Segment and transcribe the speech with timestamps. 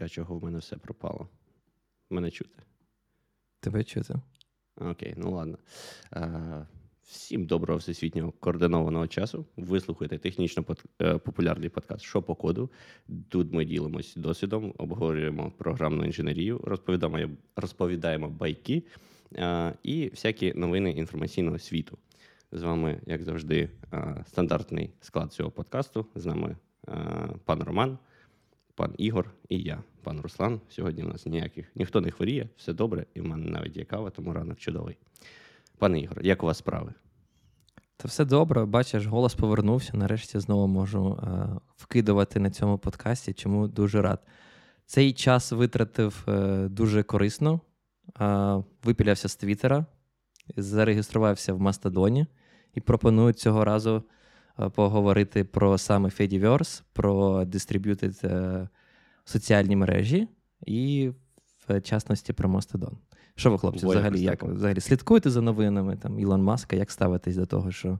[0.00, 1.28] А чого в мене все пропало?
[2.10, 2.62] Мене чути.
[3.60, 4.14] Тебе чути?
[4.76, 5.58] Окей, ну ладно.
[6.10, 6.64] А,
[7.02, 9.46] Всім доброго всесвітнього координованого часу.
[9.56, 10.64] Ви слухаєте технічно
[11.02, 12.70] е, популярний подкаст «Що по коду.
[13.28, 18.82] Тут ми ділимось досвідом, обговорюємо програмну інженерію, розповідаємо розповідаємо байки
[19.38, 21.98] а, і всякі новини інформаційного світу.
[22.52, 23.70] З вами, як завжди,
[24.26, 26.06] стандартний склад цього подкасту.
[26.14, 26.56] З нами
[27.44, 27.98] пан Роман,
[28.78, 30.60] пан Ігор і я, пан Руслан.
[30.68, 34.10] Сьогодні у нас ніяких ніхто не хворіє, все добре, і в мене навіть є кава,
[34.10, 34.96] тому ранок чудовий.
[35.78, 36.94] Пане Ігор, як у вас справи?
[37.96, 39.96] Та все добре, бачиш, голос повернувся.
[39.96, 44.26] Нарешті знову можу е, вкидувати на цьому подкасті, чому дуже рад.
[44.86, 47.60] Цей час витратив е, дуже корисно,
[48.20, 49.86] е, випілявся з Твіттера,
[50.56, 52.26] зареєструвався в Мастодоні
[52.74, 54.02] і пропоную цього разу
[54.74, 57.46] поговорити про саме Fediverse, про
[58.24, 58.68] е,
[59.24, 60.28] соціальні мережі
[60.66, 61.10] і,
[61.68, 62.98] в частності, про Мастодон.
[63.34, 66.76] Що ви, хлопці, взагалі як взагалі слідкуєте за новинами там Ілон Маска?
[66.76, 67.98] Як ставитесь до того, що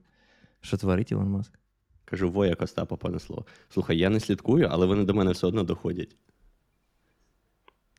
[0.60, 1.58] що творить Ілон Маск?
[2.04, 3.44] Кажу, воя Остапа понесло.
[3.68, 6.16] Слухай, я не слідкую, але вони до мене все одно доходять.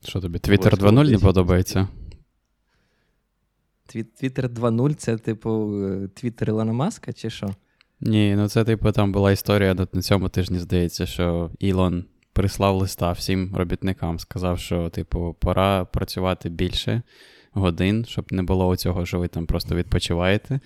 [0.04, 0.40] Що тобі?
[0.40, 1.88] Твіттер 2.0 не подобається?
[3.86, 5.82] Твіттер 2.0 це, типу,
[6.14, 7.56] Твіттер Ілона Маска, чи що?
[8.02, 13.12] Ні, ну це, типу, там була історія на цьому тижні, здається, що Ілон прислав листа
[13.12, 17.02] всім робітникам, сказав, що, типу, пора працювати більше
[17.52, 20.60] годин, щоб не було цього, що ви там просто відпочиваєте.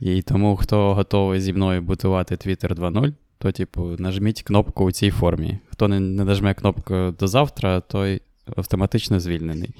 [0.00, 5.10] І тому, хто готовий зі мною будувати Twitter 2.0, то, типу, нажміть кнопку у цій
[5.10, 5.58] формі.
[5.70, 8.22] Хто не, не нажме кнопку до завтра, той
[8.56, 9.74] автоматично звільнений.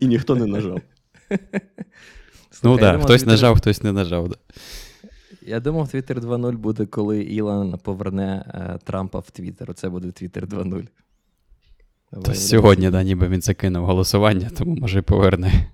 [0.00, 0.80] І ніхто не нажав.
[2.62, 4.28] Ну так, хтось нажав, хтось не нажав.
[4.28, 4.36] Да.
[5.46, 9.74] Я думав, Twitter 2.0 буде, коли Ілон поверне е, Трампа в Твіттер.
[9.74, 10.88] Це буде Twitter 2.0.
[12.24, 15.70] Та Сьогодні, да, ніби він закинув голосування, тому може поверне.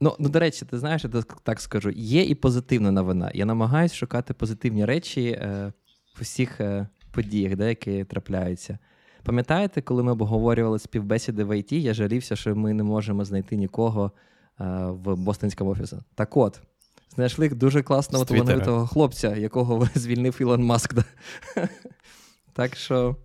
[0.00, 3.30] Ну, ну, до речі, ти знаєш, я так скажу, є і позитивна новина.
[3.34, 5.72] Я намагаюся шукати позитивні речі е,
[6.18, 8.78] в усіх е, подіях, де, які трапляються.
[9.22, 14.12] Пам'ятаєте, коли ми обговорювали співбесіди в ІТ, я жалівся, що ми не можемо знайти нікого
[14.60, 15.96] е, в бостонському офісі.
[16.14, 16.60] Так от,
[17.16, 20.94] знайшли дуже класного талановитого хлопця, якого звільнив Ілон Маск.
[20.94, 21.04] Да?
[22.52, 23.16] Так що.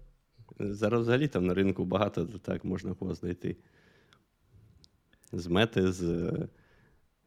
[0.60, 3.58] Зараз взагалі там на ринку багато так можна кого знайти.
[5.32, 6.32] З мети, з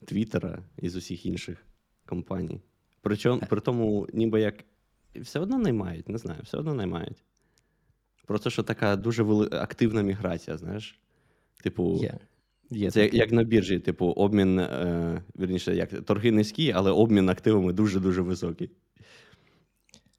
[0.05, 1.67] Твіттера і з усіх інших
[2.07, 2.61] компаній.
[3.01, 4.65] Причому, при тому, ніби як
[5.15, 7.25] все одно наймають, не знаю, все одно наймають.
[8.27, 9.49] Просто що така дуже вели...
[9.53, 11.01] активна міграція, знаєш?
[11.63, 12.19] Типу, yeah.
[12.71, 17.29] Є Це як, як на біржі, типу, обмін, е, вірніше, як торги низькі, але обмін
[17.29, 18.71] активами дуже-дуже високий.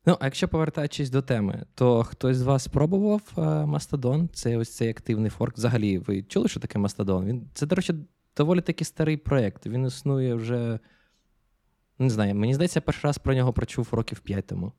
[0.05, 4.27] Ну, а якщо повертаючись до теми, то хтось з вас спробував е, Mastodon?
[4.33, 5.57] Це ось цей активний форк.
[5.57, 7.25] Взагалі, ви чули, що таке Mastodon?
[7.25, 7.93] Він це, до речі,
[8.37, 9.67] доволі таки старий проєкт.
[9.67, 10.79] Він існує вже.
[11.99, 14.71] Не знаю, мені здається, я перший раз про нього прочув років 5 тому.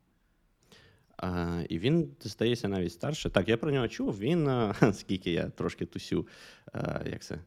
[1.69, 3.29] І він здається навіть старше.
[3.29, 4.19] Так, я про нього чув.
[4.19, 4.49] Він,
[4.93, 6.27] скільки я трошки тусю,
[7.11, 7.39] як це,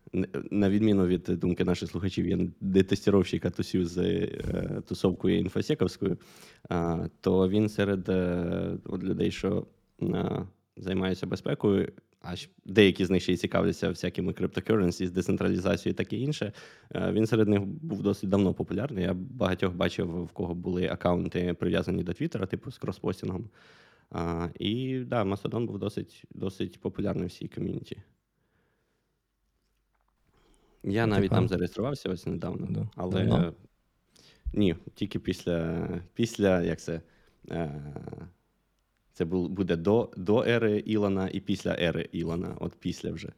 [0.51, 6.19] на відміну від думки наших слухачів, я не тестіровщика тусю з е, тусовкою інфосековською,
[7.21, 8.09] то він серед
[8.85, 9.67] от людей, що
[10.77, 11.93] займаються безпекою,
[12.23, 16.53] а деякі з них ще й цікавляться всякими криптокеренсі, з децентралізацією і таке інше.
[16.95, 19.05] Е, він серед них був досить давно популярний.
[19.05, 23.49] Я багатьох бачив, в кого були аккаунти прив'язані до Твіттера, типу з кроспостінгом.
[24.59, 28.03] І да, Mastodon був досить досить популярний в цій ком'юніті.
[30.85, 31.35] Я навіть Типа.
[31.35, 32.89] там зареєструвався ось недавно, да.
[32.97, 33.55] але Давно?
[34.53, 37.03] ні, тільки після, після як це.
[37.51, 37.83] Е,
[39.21, 43.33] це буде до до ери Ілона і після ери Ілона, от після вже.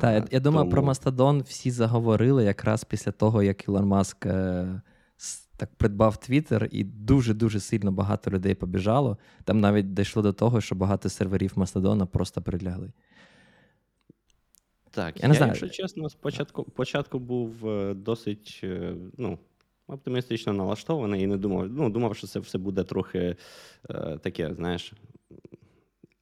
[0.00, 4.80] Так, я, я думаю, про Мастодон всі заговорили якраз після того, як Ілон Маск е,
[5.56, 9.18] так придбав Твіттер, і дуже-дуже сильно багато людей побіжало.
[9.44, 12.92] Там навіть дійшло до того, що багато серверів Мастодона просто прилягли.
[14.90, 15.52] Так, я, не знаю.
[15.52, 18.60] якщо чесно, спочатку початку був е, досить.
[18.64, 19.38] Е, ну,
[19.88, 21.68] оптимістично налаштований і не думав.
[21.70, 23.36] Ну, думав, що це все буде трохи
[23.90, 24.92] е, таке, знаєш.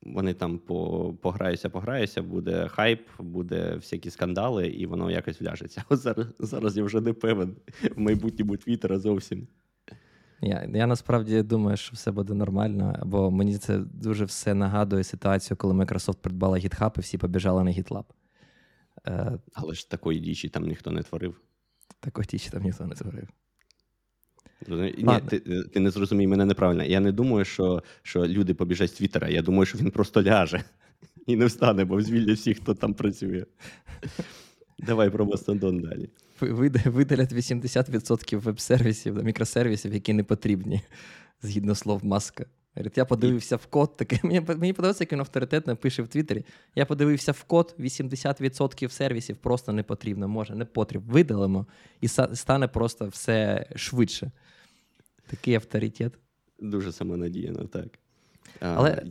[0.03, 5.85] Вони там по, пограються, пограються, буде хайп, буде всякі скандали, і воно якось вляжеться.
[5.89, 7.57] От зараз зараз я вже не певен
[7.97, 9.49] в майбутньому Твіттера зовсім.
[10.41, 15.57] Я я насправді думаю, що все буде нормально, бо мені це дуже все нагадує ситуацію,
[15.57, 18.05] коли Microsoft придбала GitHub і всі побіжали на GitLab.
[19.07, 21.41] Е, Але ж такої дічі там ніхто не творив.
[22.01, 23.29] Такої дічі там ніхто не творив.
[24.69, 26.85] Ні, ти ти не зрозумій мене неправильно.
[26.85, 29.29] Я не думаю, що що люди побіжать з Твіттера.
[29.29, 30.65] Я думаю, що він просто ляже.
[31.27, 33.45] і не встане, бо звільнять всіх, хто там працює.
[34.79, 36.09] Давай про Мастодон далі.
[36.87, 40.81] Видалять 80% веб-сервісів, мікросервісів, які не потрібні,
[41.43, 42.47] згідно слов Маска.
[42.97, 46.45] Я подивився в код, таке, мені мені подобається, як він авторитетно пише в Твіттері.
[46.75, 51.13] Я подивився в код, 80% сервісів просто не потрібно, може, не потрібно.
[51.13, 51.67] Видалимо,
[52.01, 54.31] і стане просто все швидше.
[55.27, 56.13] Такий авторитет.
[56.59, 57.99] Дуже самонадіяно, так.
[58.61, 59.07] Але...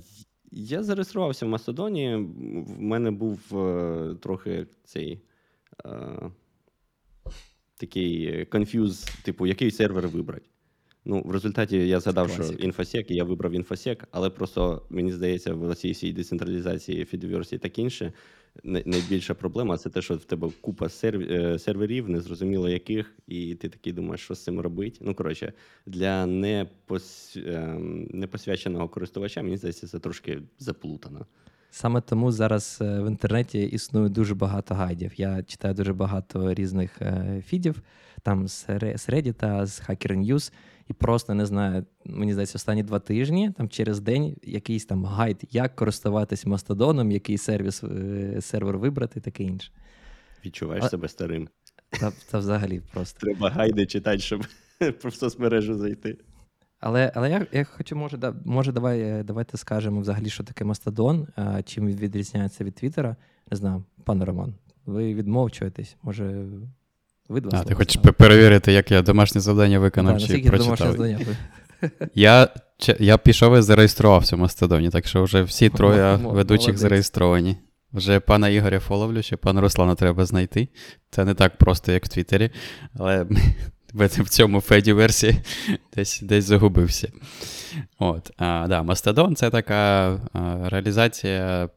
[0.55, 2.15] Я зареєструвався в Мастодоні.
[2.67, 5.21] В мене був е, трохи цей
[5.85, 6.31] е,
[7.77, 10.45] такий конфюз, типу, який сервер вибрати.
[11.05, 15.53] Ну, в результаті я згадав, що інфосек, і я вибрав інфосек, але просто мені здається,
[15.53, 18.13] в цій всій децентралізації фідверсії так інше.
[18.63, 23.93] Найбільша проблема це те, що в тебе купа е, серверів, незрозуміло яких, і ти такий
[23.93, 24.97] думаєш, що з цим робити.
[25.01, 25.53] Ну, коротше,
[25.85, 27.37] для непос...
[27.45, 31.25] Ем, непосвяченого користувача, мені здається, це трошки заплутано.
[31.75, 35.11] Саме тому зараз е, в інтернеті існує дуже багато гайдів.
[35.17, 37.81] Я читаю дуже багато різних е, фідів,
[38.23, 40.53] там з Reddit, з Hacker News,
[40.93, 45.41] і просто не знаю, мені здається, останні два тижні, там через день якийсь там гайд,
[45.51, 49.71] як користуватись Мастодоном, який сервіс е, сервер вибрати, таке інше.
[50.45, 50.89] Відчуваєш а...
[50.89, 51.49] себе старим.
[51.89, 53.19] Та, та взагалі просто.
[53.19, 54.45] Треба гайди читати, щоб
[55.03, 56.17] в соцмережу зайти.
[56.79, 60.65] Але але я я хочу, може, да, може, давай, е, давайте скажемо взагалі, що таке
[60.65, 63.15] Мастодон, а, чим він відрізняється від Твіттера.
[63.51, 64.55] Не знаю, пане Роман,
[64.85, 66.45] ви відмовчуєтесь, може,
[67.33, 70.77] ви два А, ти хочеш перевірити, як я домашнє завдання виконав да, чи прочитав?
[70.77, 71.19] завдання
[72.15, 72.49] Я
[72.99, 76.81] я пішов і зареєструвався в Мастодоні, так що вже всі троє ведучих Молодець.
[76.81, 77.57] зареєстровані.
[77.93, 80.67] Вже пана Ігоря фоловлю, ще пана Руслана треба знайти.
[81.09, 82.51] Це не так просто, як в Твіттері,
[82.93, 83.25] але
[83.93, 85.37] в цьому феді версії
[85.95, 87.11] десь десь загубився.
[87.99, 91.69] От, а, да, Мастодон це така а, реалізація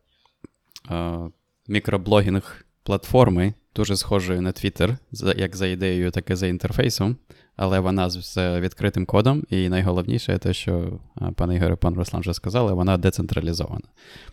[0.89, 1.29] а,
[1.69, 4.97] мікроблогінг платформи, дуже схожої на Twitter,
[5.37, 7.17] як за ідеєю, так і за інтерфейсом,
[7.57, 11.01] але вона з відкритим кодом, і найголовніше те, що
[11.35, 13.89] пан Ігор і пан Руслан вже сказали, вона децентралізована.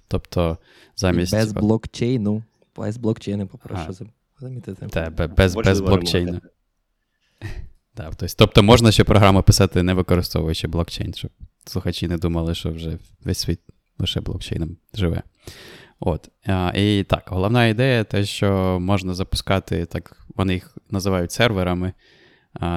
[0.07, 0.57] Тобто
[0.95, 1.31] замість.
[1.31, 2.43] Без блокчейну.
[2.77, 3.93] Без блокчейну, попрошу
[4.39, 4.87] замітити.
[4.87, 6.41] Так, без, без блокчейну.
[7.95, 11.31] Да, Тобто можна ще програму писати, не використовуючи блокчейн, щоб
[11.65, 13.59] слухачі не думали, що вже весь світ
[13.99, 15.23] лише блокчейном живе.
[16.05, 16.29] От.
[16.75, 21.93] І так, головна ідея те, що можна запускати, так, вони їх називають серверами.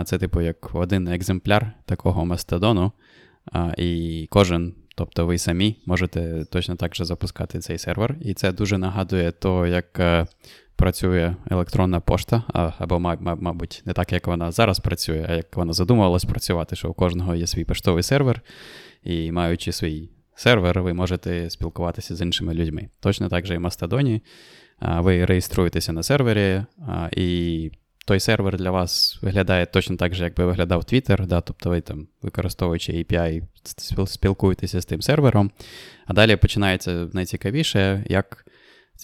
[0.05, 2.93] Це, типу, як один екземпляр такого мастодону.
[3.77, 8.17] І кожен, тобто ви самі, можете точно так же запускати цей сервер.
[8.21, 10.27] І це дуже нагадує то, як е,
[10.77, 12.43] працює електронна пошта,
[12.79, 16.93] або, мабуть, не так, як вона зараз працює, а як вона задумувалась працювати, що у
[16.93, 18.41] кожного є свій поштовий сервер,
[19.05, 22.89] і маючи свій сервер, ви можете спілкуватися з іншими людьми.
[23.01, 24.23] Точно так же і в Мастодоні.
[24.81, 26.63] Ви реєструєтеся на сервері,
[27.13, 27.71] і
[28.07, 31.81] той сервер для вас виглядає точно так же, як би виглядав Twitter, да, тобто ви
[31.81, 33.43] там, використовуючи API,
[34.07, 35.51] спілкуєтеся з тим сервером.
[36.07, 38.47] А далі починається найцікавіше, як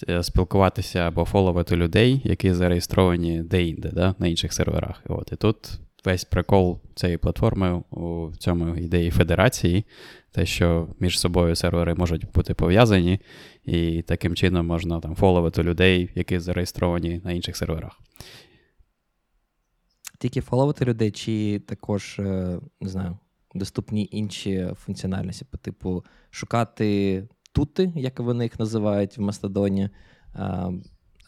[0.09, 5.03] Е, спілкуватися або фоловити людей, які зареєстровані де-інде, да, на інших серверах.
[5.07, 5.57] От, І тут
[6.05, 9.85] весь прикол цієї платформи у цьому ідеї федерації,
[10.33, 13.19] те, що між собою сервери можуть бути пов'язані,
[13.63, 17.99] і таким чином можна там фоловити людей, які зареєстровані на інших серверах.
[20.19, 23.17] Тільки фоловити людей, чи також, е, не знаю,
[23.55, 29.89] доступні інші функціональності, по типу шукати тути, як вони їх називають в Мастодоні.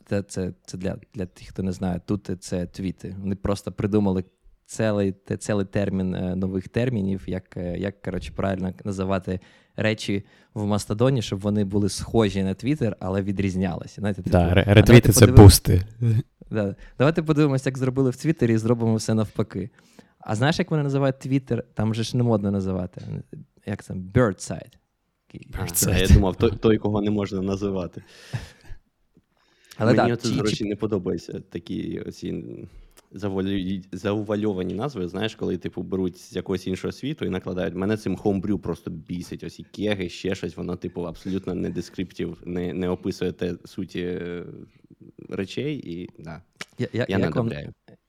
[0.06, 3.16] Це це, це для для тих, хто не знає, тути це твіти.
[3.20, 4.24] Вони просто придумали
[4.66, 9.40] цілий цілий термін е, нових термінів, як е, як коротше, правильно називати
[9.76, 14.02] речі в Мастодоні, щоб вони були схожі на Твіттер, але відрізнялися.
[14.02, 15.82] Знаєте, типу, да, Ретвіти це бусти.
[16.52, 16.76] Да.
[16.98, 19.70] Давайте подивимося, як зробили в Твіттері, і зробимо все навпаки.
[20.20, 21.64] А знаєш, як вони називають Твіттер?
[21.74, 23.02] Там же ж не модно називати.
[23.66, 23.94] Як це?
[23.94, 24.74] Birdside.
[25.88, 28.04] А, я думав, той, той, кого не можна називати.
[29.78, 32.44] Але Мені да, це, до речі, не подобається такі оці
[33.92, 37.76] заувальовані назви, знаєш, коли типу беруть з якогось іншого світу і накладають.
[37.76, 39.44] Мене цим хоумбрю просто бісить.
[39.44, 44.02] Ось і кеги, ще щось, воно, типу, абсолютно не дескриптів, не не описує те суті
[44.02, 44.46] е,
[45.30, 46.42] речей, і да,
[46.78, 47.52] я, я, я не як вам,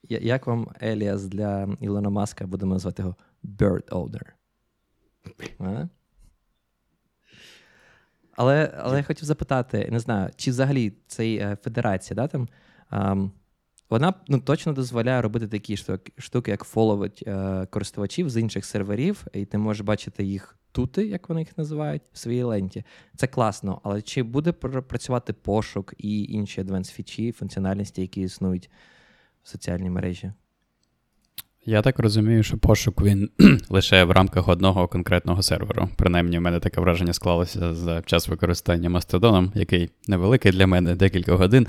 [0.09, 4.23] як вам Еліас для Ілона Маска, будемо назвати його Bird Owner?
[8.37, 12.49] Але але я хотів запитати, не знаю, чи взагалі цей е, федерація, да, там,
[12.91, 13.29] а,
[13.91, 15.77] вона ну, точно дозволяє робити такі
[16.19, 21.29] штуки, як фоловить е, користувачів з інших серверів, і ти можеш бачити їх тути, як
[21.29, 22.85] вони їх називають, в своїй ленті.
[23.17, 28.71] Це класно, але чи буде працювати пошук і інші адвенс фічі, функціональності, які існують
[29.43, 30.33] в соціальній мережі?
[31.69, 33.31] Я так розумію, що пошук він
[33.69, 35.89] лише в рамках одного конкретного серверу.
[35.97, 41.35] Принаймні, в мене таке враження склалося за час використання Мастодоном, який невеликий для мене декілька
[41.35, 41.67] годин.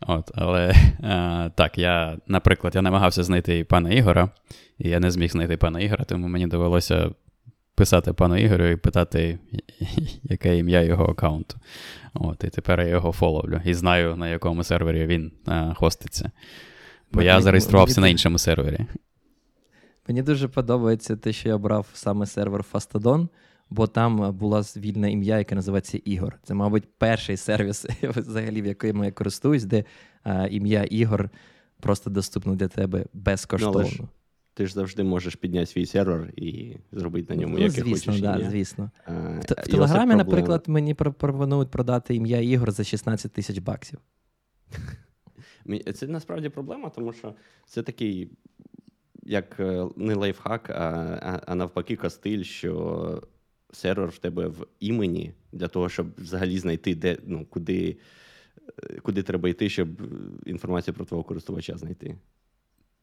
[0.00, 4.30] От, Але а, е, так, я, наприклад, я намагався знайти пана Ігора,
[4.78, 7.10] і я не зміг знайти пана Ігора, тому мені довелося
[7.74, 9.38] писати пану Ігорю і питати,
[10.22, 11.56] яке ім'я його аккаунту.
[12.14, 16.30] От, І тепер я його фоловлю і знаю, на якому сервері він а, е, хоститься.
[17.12, 18.86] Бо я зареєструвався на іншому сервері.
[20.10, 23.28] Мені дуже подобається те, що я обрав саме сервер Fastodon,
[23.70, 26.38] бо там була вільне ім'я, яке називається Ігор.
[26.42, 29.84] Це, мабуть, перший сервіс, взагалі, в якому я користуюсь, де
[30.22, 31.30] а, ім'я Ігор
[31.80, 33.88] просто доступно для тебе безкоштовно.
[34.00, 34.08] Ну,
[34.54, 38.20] ти ж завжди можеш підняти свій сервер і зробити на ньому ну, яке звісно, хочеш
[38.20, 38.90] да, звісно.
[39.04, 43.98] А, в, в Телеграмі, наприклад, мені пропонують продати ім'я Ігор за 16 тисяч баксів.
[45.94, 47.34] Це насправді проблема, тому що
[47.66, 48.30] це такий
[49.22, 53.22] як е, не лайфхак, а, а навпаки, кастиль, що
[53.72, 57.98] сервер в тебе в імені для того, щоб взагалі знайти, де ну, куди
[58.82, 59.88] е, куди треба йти, щоб
[60.46, 62.16] інформацію про твого користувача знайти.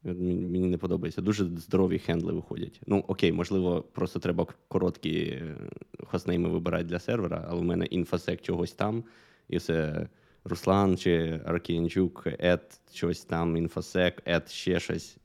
[0.04, 1.22] Мені не подобається.
[1.22, 2.82] Дуже здорові хендли виходять.
[2.88, 5.56] Ну, окей, можливо, просто треба короткі е,
[6.04, 9.04] хостнейми вибирати для сервера, але в мене інфосек чогось там,
[9.50, 10.08] і все
[10.44, 15.18] Руслан чи Аркінчук, ет щось там, інфосек, ет ще щось.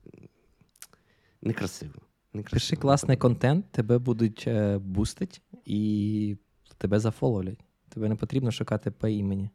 [1.42, 2.00] Некрасиво.
[2.32, 2.60] Некрасиво.
[2.60, 6.36] Пиши класний контент, тебе будуть е, бустить і
[6.78, 7.58] тебе зафоловлять.
[7.88, 9.50] Тебе не потрібно шукати по імені.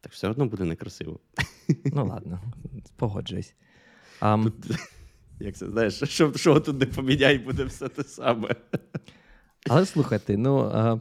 [0.00, 1.20] Так все одно буде некрасиво.
[1.84, 2.40] Ну ладно,
[2.96, 3.54] погоджуюсь.
[4.20, 4.78] Um, тут,
[5.40, 8.56] як це знаєш, що що тут не поміняй, буде все те саме.
[9.68, 11.00] Але слухайте, ну а,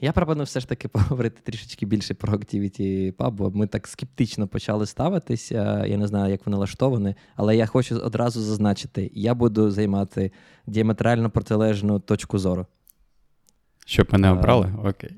[0.00, 4.48] я пропоную все ж таки поговорити трішечки більше про Activity Pub, бо ми так скептично
[4.48, 5.86] почали ставитися.
[5.86, 10.32] Я не знаю, як вони налаштовані, але я хочу одразу зазначити: я буду займати
[10.66, 12.66] діаметрально протилежну точку зору.
[13.86, 14.72] Щоб мене обрали?
[14.84, 15.16] Окей.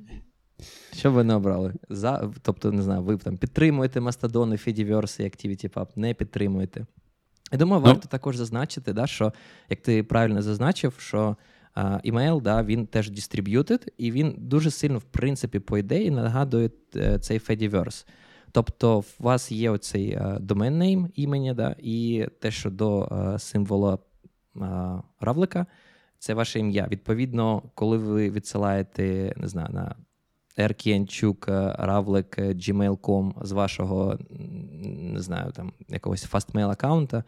[0.96, 1.74] Що ви не обрали?
[1.88, 6.86] За, Тобто, не знаю, ви там підтримуєте Мастодони, Fediverse і Activity Pub, не підтримуєте.
[7.52, 7.86] Я думаю, ну.
[7.86, 8.08] варто ну.
[8.10, 9.32] також зазначити, да, що,
[9.70, 11.36] як ти правильно зазначив, що
[12.02, 17.18] імейл, да, він теж distributed, і він дуже сильно, в принципі, по ідеї, нагадує е,
[17.18, 18.06] цей Fediverse.
[18.52, 23.98] Тобто, у вас є оцей домен name імені, да, і те, що до символа
[25.20, 25.66] равлика,
[26.18, 26.88] це ваше ім'я.
[26.90, 29.94] Відповідно, коли ви відсилаєте, не знаю, на
[30.56, 34.18] erkiyanchuk, равлик, gmail.com з вашого,
[34.98, 37.24] не знаю, там якогось Fastmail аккаунта,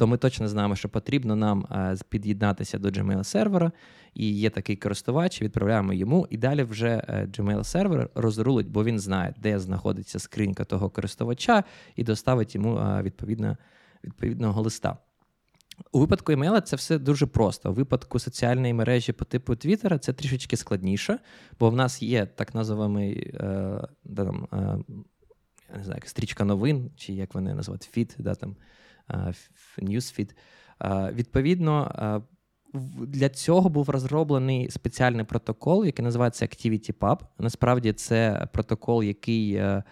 [0.00, 3.72] то ми точно знаємо, що потрібно нам е, під'єднатися до Gmail сервера,
[4.14, 8.98] і є такий користувач, відправляємо йому, і далі вже е, Gmail сервер розрулить, бо він
[8.98, 11.64] знає, де знаходиться скринька того користувача,
[11.96, 13.56] і доставить йому е, відповідно,
[14.04, 14.96] відповідного листа.
[15.92, 17.70] У випадку емейла це все дуже просто.
[17.70, 21.18] У випадку соціальної мережі по типу Твіттера це трішечки складніше,
[21.58, 23.80] бо в нас є так називаний е,
[24.16, 24.56] там, е,
[25.72, 28.56] я не знаю, стрічка новин, чи як вони називають фіт, да, там,
[29.78, 30.30] Newsfeed.
[31.12, 31.92] Відповідно,
[33.06, 37.18] для цього був розроблений спеціальний протокол, який називається ActivityPub.
[37.38, 39.82] Насправді, це протокол, який е,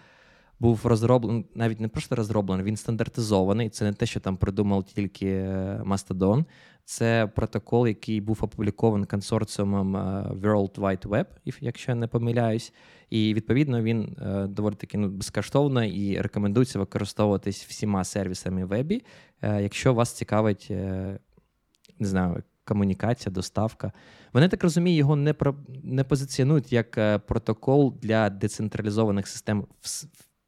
[0.59, 3.69] був розроблений, навіть не просто розроблений, він стандартизований.
[3.69, 6.45] Це не те, що там придумав тільки е, Mastodon.
[6.89, 9.99] Це протокол, який був опублікований консорціумом е,
[10.33, 11.25] World Wide Web,
[11.61, 12.73] якщо я не помиляюсь.
[13.09, 19.01] І відповідно він е, доволі таки ну, безкоштовно і рекомендується використовуватись всіма сервісами вебі,
[19.41, 22.43] якщо вас цікавить, не знаю.
[22.63, 23.91] Комунікація, доставка.
[24.33, 26.91] Вони так розумію, його не про не позиціонують як
[27.25, 29.67] протокол для децентралізованих систем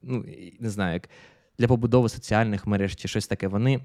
[0.02, 0.26] ну,
[0.60, 1.10] не знаю, як
[1.60, 3.48] для побудови соціальних мереж чи щось таке.
[3.48, 3.82] Вони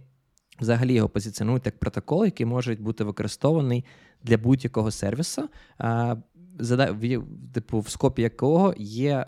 [0.61, 3.85] взагалі його позиціонують як протокол, який може бути використований
[4.23, 5.49] для будь-якого сервісу,
[7.55, 9.25] типу, в скопі якого є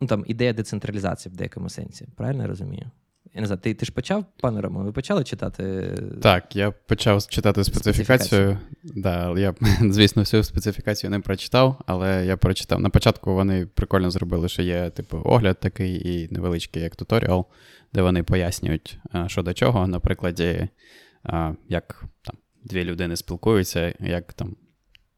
[0.00, 2.08] ну, там, ідея децентралізації в деякому сенсі.
[2.16, 2.90] Правильно я розумію?
[3.34, 5.94] Я не знаю, ти ти ж почав, пане Ромо, ви почали читати?
[6.22, 8.28] Так, я почав читати специфікацію.
[8.28, 9.02] специфікацію.
[9.02, 9.54] Да, Я,
[9.92, 12.80] звісно, всю специфікацію не прочитав, але я прочитав.
[12.80, 17.46] На початку вони прикольно зробили, що є, типу, огляд такий і невеличкий як туторіал,
[17.92, 19.86] де вони пояснюють, що до чого.
[19.86, 20.68] На прикладі,
[21.68, 24.56] як там дві людини спілкуються, як там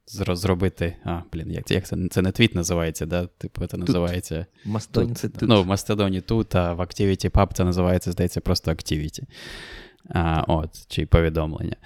[0.06, 0.96] зробити.
[1.04, 3.26] А, блін, як це як це, це не твіт називається, да?
[3.26, 4.46] Типу, це називається.
[4.64, 5.48] Мастодон це тут.
[5.48, 9.22] Ну, в Мастодоні тут, а в ActivityPub це називається, здається, просто Activity.
[10.08, 11.76] А, От, чи повідомлення.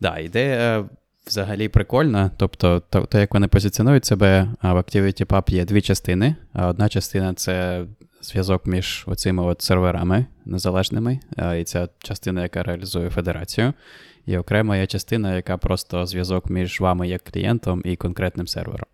[0.00, 0.88] Да, ідея
[1.26, 2.30] взагалі прикольна.
[2.36, 6.36] Тобто, то, то, як вони позиціонують себе, в ActivityPub є дві частини.
[6.54, 7.84] Одна частина це
[8.26, 11.20] зв'язок між оцими от серверами незалежними,
[11.60, 13.72] і ця частина, яка реалізує федерацію.
[14.26, 18.88] І окрема є частина, яка просто зв'язок між вами як клієнтом і конкретним сервером.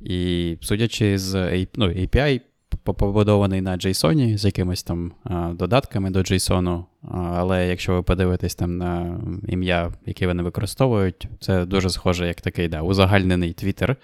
[0.00, 2.40] І судячи з ну, API,
[2.84, 5.12] побудований на JSON з якимись там
[5.50, 11.90] додатками до JSON, але якщо ви подивитесь там на ім'я, яке вони використовують, це дуже
[11.90, 13.96] схоже, як такий да, узагальнений Twitter.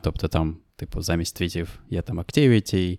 [0.00, 2.98] Тобто там, типу, замість твітів є там Activity,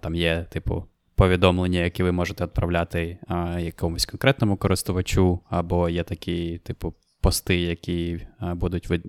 [0.00, 0.84] там є, типу,
[1.14, 3.18] повідомлення, які ви можете відправляти
[3.58, 9.02] якомусь конкретному користувачу, або є такі, типу, пости, які будуть вид,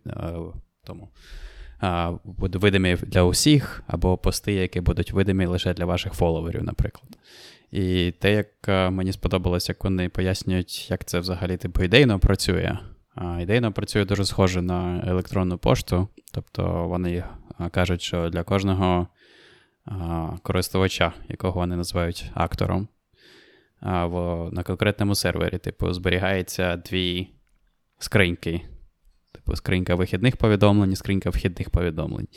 [0.84, 1.10] тому
[2.24, 7.18] будуть видимі для усіх, або пости, які будуть видимі лише для ваших фоловерів, наприклад.
[7.72, 8.48] І те, як
[8.94, 12.78] мені сподобалось, як вони пояснюють, як це взагалі типу ідейно працює.
[13.42, 17.24] Ідейно працює дуже схоже на електронну пошту, тобто вони
[17.72, 19.08] кажуть, що для кожного
[20.44, 22.88] користувача, якого вони називають актором,
[24.52, 27.30] на конкретному сервері, типу, зберігається дві
[28.00, 28.62] скриньки
[29.46, 32.28] типу скринька вихідних повідомлень, і скринька вхідних повідомлень.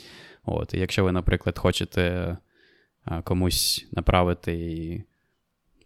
[0.45, 2.37] От, І якщо ви, наприклад, хочете
[3.23, 5.03] комусь направити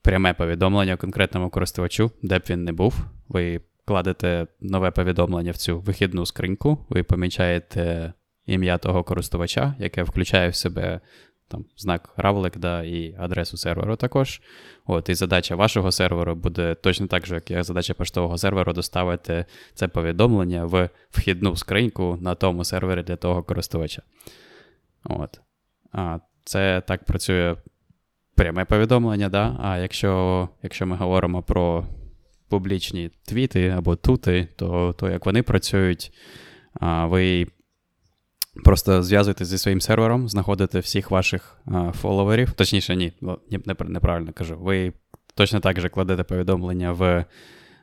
[0.01, 5.79] пряме повідомлення конкретному користувачу, де б він не був, ви кладете нове повідомлення в цю
[5.79, 8.13] вихідну скриньку, ви помічаєте
[8.45, 10.99] ім'я того користувача, яке включає в себе
[11.53, 14.41] там знак равлик да, і адресу серверу також.
[14.85, 19.45] От, І задача вашого серверу буде точно так же, як і задача поштового серверу, доставити
[19.73, 24.01] це повідомлення в вхідну скриньку на тому сервері для того користувача.
[25.03, 25.41] От.
[25.91, 27.55] А Це так працює
[28.35, 29.29] пряме повідомлення.
[29.29, 29.57] да?
[29.59, 31.85] А якщо, якщо ми говоримо про
[32.49, 36.13] публічні твіти або тути, то, то як вони працюють,
[36.81, 37.47] ви
[38.63, 42.51] Просто зв'язуєтесь зі своїм сервером, знаходите всіх ваших а, фоловерів.
[42.51, 43.13] Точніше, ні,
[43.65, 44.57] неправильно кажу.
[44.59, 44.93] Ви
[45.35, 47.25] точно так же кладете повідомлення в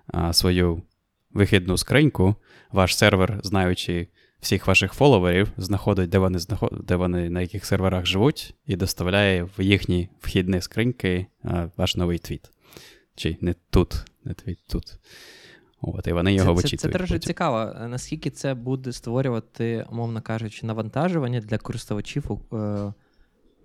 [0.07, 0.83] а, свою
[1.31, 2.35] вихідну скриньку.
[2.73, 4.09] Ваш сервер, знаючи
[4.41, 6.39] всіх ваших фоловерів, знаходить, де вони
[6.73, 12.19] де вони на яких серверах живуть, і доставляє в їхні вхідні скриньки а, ваш новий
[12.19, 12.51] твіт.
[13.17, 14.85] Чи не тут, не твіт тут.
[15.83, 16.81] От, І вони його це, вичитують.
[16.81, 22.93] Це, це дуже цікаво, наскільки це буде створювати, умовно кажучи, навантажування для користувачів, е,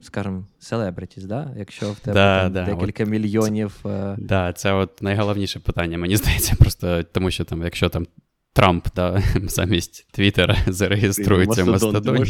[0.01, 1.54] скажімо, селебритіс, да?
[1.58, 3.80] якщо в тебе да, там, да, декілька от, мільйонів.
[3.84, 8.08] Так, е, да, це от найголовніше питання, мені здається, просто тому що там, якщо там
[8.55, 12.25] Трамп да, замість Твіттера зареєструється в Мастодоні.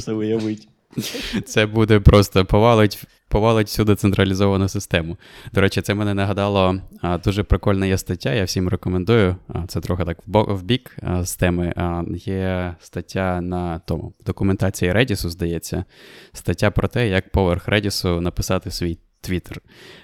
[1.45, 5.17] Це буде просто повалить повалить всю децентралізовану систему.
[5.53, 6.79] До речі, це мене нагадало
[7.23, 9.35] дуже прикольна є стаття, я всім рекомендую.
[9.67, 11.73] Це трохи так в бік з теми.
[12.15, 15.85] Є стаття на тому в документації Redis, здається,
[16.33, 19.61] стаття про те, як поверх Redis написати свій твіттер.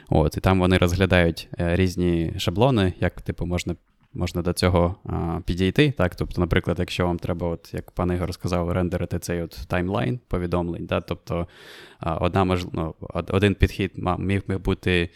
[0.10, 3.76] От, І там вони розглядають е, різні шаблони, як типу можна
[4.14, 5.92] можна до цього а, підійти.
[5.92, 6.16] Так?
[6.16, 10.86] Тобто, наприклад, якщо вам треба, от, як пан Ігор сказав, рендерити цей от таймлайн повідомлень,
[10.86, 11.02] да?
[11.02, 11.48] тобто
[12.00, 12.66] а, одна мож...
[12.74, 12.96] ну,
[13.28, 15.10] один підхід міг би бути.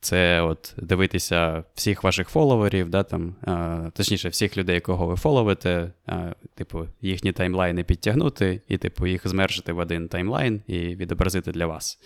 [0.00, 5.92] Це от дивитися всіх ваших фоловерів, да, там, а, точніше, всіх людей, якого ви фоловите,
[6.06, 11.66] а, типу, їхні таймлайни підтягнути, і, типу, їх змержити в один таймлайн і відобразити для
[11.66, 11.98] вас.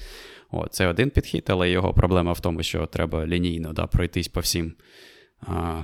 [0.51, 4.41] О, Це один підхід, але його проблема в тому, що треба лінійно да, пройтись по
[4.41, 4.75] всім
[5.41, 5.83] а,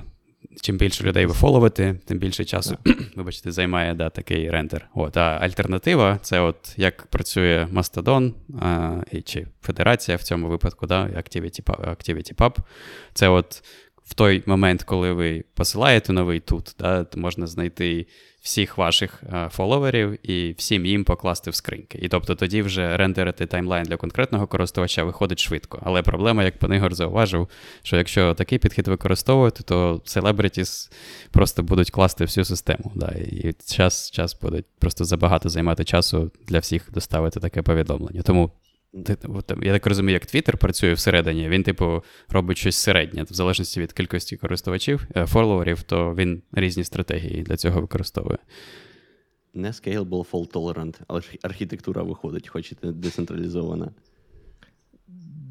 [0.61, 2.77] чим більше людей ви фоловите, тим більше часу,
[3.15, 4.89] вибачте, займає да, такий рендер.
[4.93, 11.05] От, А альтернатива це от як працює Mastodon а, чи Федерація в цьому випадку, да,
[11.05, 12.55] ActivityPub.
[13.13, 13.63] Це от
[14.03, 18.07] в той момент, коли ви посилаєте новий твіт, да, то можна знайти
[18.41, 21.99] всіх ваших е, фоловерів і всім їм покласти в скриньки.
[22.01, 25.79] І тобто тоді вже рендерити таймлайн для конкретного користувача виходить швидко.
[25.83, 27.47] Але проблема, як пан Ігор зауважив,
[27.83, 30.91] що якщо такий підхід використовувати, то селебритіс
[31.31, 32.91] просто будуть класти всю систему.
[32.95, 38.21] Да, І час час буде просто забагато займати часу для всіх доставити таке повідомлення.
[38.21, 38.51] Тому
[39.61, 43.23] я так розумію, як Twitter працює всередині, він, типу, робить щось середнє.
[43.23, 48.37] В залежності від кількості користувачів, е, фоловерів, то він різні стратегії для цього використовує.
[49.53, 53.85] Не scalable fault tolerant, але архітектура виходить, хоч і децентралізована.
[53.85, 53.93] Так,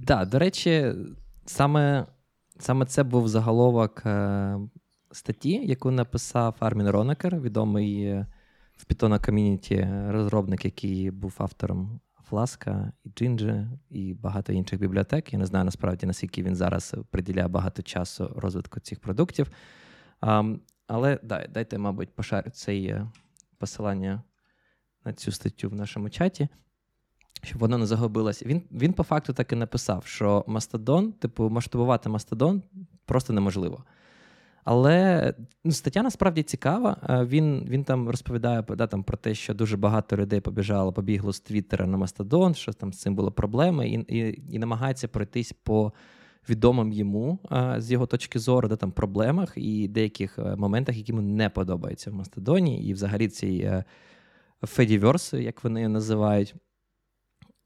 [0.06, 0.92] да, до речі,
[1.46, 2.06] саме
[2.58, 4.58] саме це був заголовок е,
[5.12, 8.12] статті, яку написав Армін Ронекер, відомий
[8.76, 15.32] в Python ком'юніті розробник, який був автором Фласка і Джинджі, і багато інших бібліотек.
[15.32, 19.50] Я не знаю насправді, наскільки він зараз приділяє багато часу розвитку цих продуктів.
[20.86, 23.06] Але дай, дайте, мабуть, пошарю це е,
[23.58, 24.22] посилання
[25.04, 26.48] на цю статтю в нашому чаті,
[27.42, 28.44] щоб воно не загубилося.
[28.44, 32.62] Він він по факту так і написав, що Мастодон, типу, масштабувати Мастодон
[33.04, 33.84] просто неможливо.
[34.70, 36.96] Але ну, стаття насправді цікава.
[37.10, 41.32] Е, він він там розповідає да, там, про те, що дуже багато людей побіжало, побігло
[41.32, 45.52] з Твіттера на Мастодон, що там з цим були проблеми, і і, і намагається пройтись
[45.52, 45.92] по
[46.48, 47.38] відомим йому
[47.76, 52.10] з його точки зору, де там проблемах і деяких е, моментах, які йому не подобаються
[52.10, 53.70] в Мастодоні, і взагалі цей
[54.62, 56.54] Федіверс, як вони називають.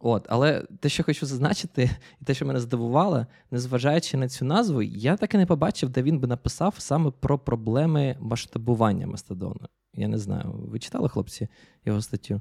[0.05, 4.83] От, Але те, що хочу зазначити, і те, що мене здивувало, незважаючи на цю назву,
[4.83, 9.69] я так і не побачив, де він би написав саме про проблеми масштабування Мастодону.
[9.95, 10.53] Я не знаю.
[10.55, 11.49] Ви читали, хлопці,
[11.85, 12.41] його статтю?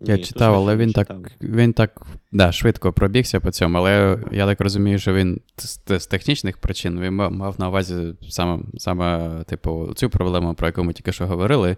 [0.00, 1.06] Я Ні, читав, але він читав.
[1.06, 5.98] так він так да, швидко пробігся по цьому, але я так розумію, що він з,
[5.98, 10.92] з технічних причин він мав на увазі саме, саме типу, цю проблему, про яку ми
[10.92, 11.76] тільки що говорили.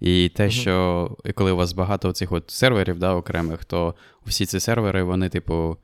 [0.00, 0.52] І те, угу.
[0.52, 3.94] що коли у вас багато цих от серверів да, окремих, то
[4.26, 5.76] всі ці сервери, вони, типу,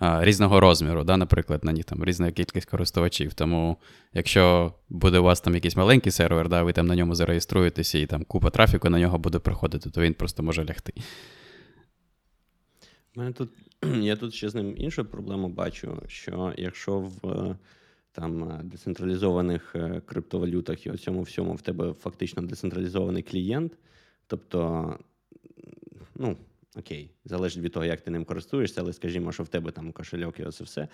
[0.00, 3.34] різного розміру, да, наприклад, на них там різна кількість користувачів.
[3.34, 3.76] Тому
[4.12, 8.06] якщо буде у вас там якийсь маленький сервер, да, ви там на ньому зареєструєтеся і
[8.06, 10.92] там купа трафіку на нього буде приходити, то він просто може лягти.
[13.14, 13.50] мене тут,
[14.00, 17.56] Я тут ще з ним іншу проблему бачу: що якщо в
[18.12, 23.72] там децентралізованих е, криптовалютах і у цьому всьому в тебе фактично децентралізований клієнт,
[24.26, 24.98] тобто,
[26.14, 26.36] ну
[26.76, 30.40] окей, залежить від того, як ти ним користуєшся, але скажімо, що в тебе там кошельок
[30.40, 30.88] і оце все,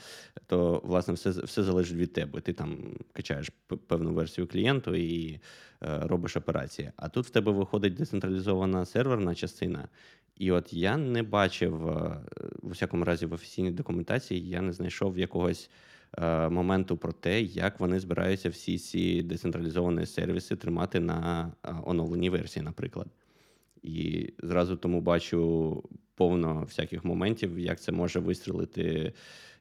[0.47, 2.41] то власне все все залежить від тебе.
[2.41, 2.79] Ти там
[3.13, 3.53] качаєш
[3.87, 5.41] певну версію клієнту і е,
[5.83, 6.93] робиш операції.
[6.97, 9.89] А тут в тебе виходить децентралізована серверна частина.
[10.37, 12.21] І от я не бачив, е,
[12.63, 15.71] в усякому разі, в офіційній документації я не знайшов якогось.
[16.19, 22.31] Е, моменту про те, як вони збираються всі ці децентралізовані сервіси тримати на е, оновленій
[22.31, 23.07] версії, наприклад.
[23.83, 25.83] І зразу тому бачу
[26.15, 29.13] повно всяких моментів, як це може вистрілити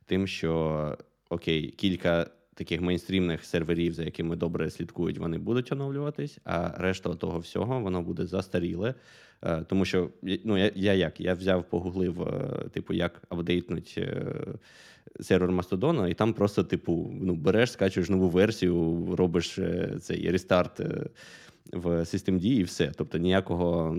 [0.05, 0.97] тим, що
[1.29, 7.39] окей, кілька таких мейнстрімних серверів, за якими добре слідкують, вони будуть оновлюватись, а решта того
[7.39, 8.93] всього воно буде застаріле.
[9.43, 10.09] Е, тому що
[10.43, 11.21] ну, я я як?
[11.21, 14.35] Я взяв, погуглив, е, типу, як апдейтнуть е,
[15.19, 19.59] сервер Мастодона, і там просто, типу, ну, береш, скачуєш нову версію, робиш
[20.01, 20.81] цей рестарт
[21.73, 22.91] в Systemd і все.
[22.95, 23.97] Тобто ніякого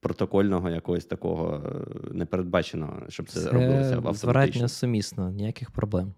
[0.00, 4.68] протокольного якогось такого е, не передбачено, щоб це, це робилося автоматично.
[4.68, 6.14] сумісно, ніяких проблем.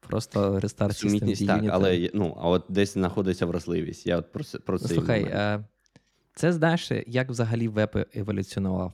[0.00, 4.06] Просто рестарт Сумітність, так, але ну, а от десь знаходиться вразливість.
[4.06, 4.86] Я от про, про це.
[4.88, 5.64] Ну, слухай, момент.
[6.34, 8.92] це знаєш, як взагалі веб еволюціонував.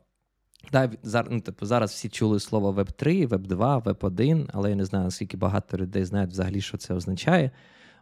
[0.72, 4.70] Да, зараз, ну, типу, зараз всі чули слово Web 3, Web 2, Web 1, але
[4.70, 7.50] я не знаю, наскільки багато людей знають взагалі, що це означає.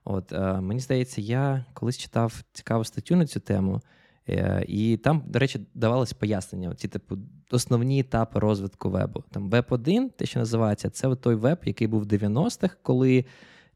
[0.04, 3.80] От е, Мені здається, я колись читав цікаву статтю на цю тему,
[4.28, 7.18] е, і там, до речі, давалось пояснення: ці типу
[7.50, 9.24] основні етапи розвитку вебу.
[9.30, 13.24] Там веб 1 те, що називається, це той веб, який був в 90-х, коли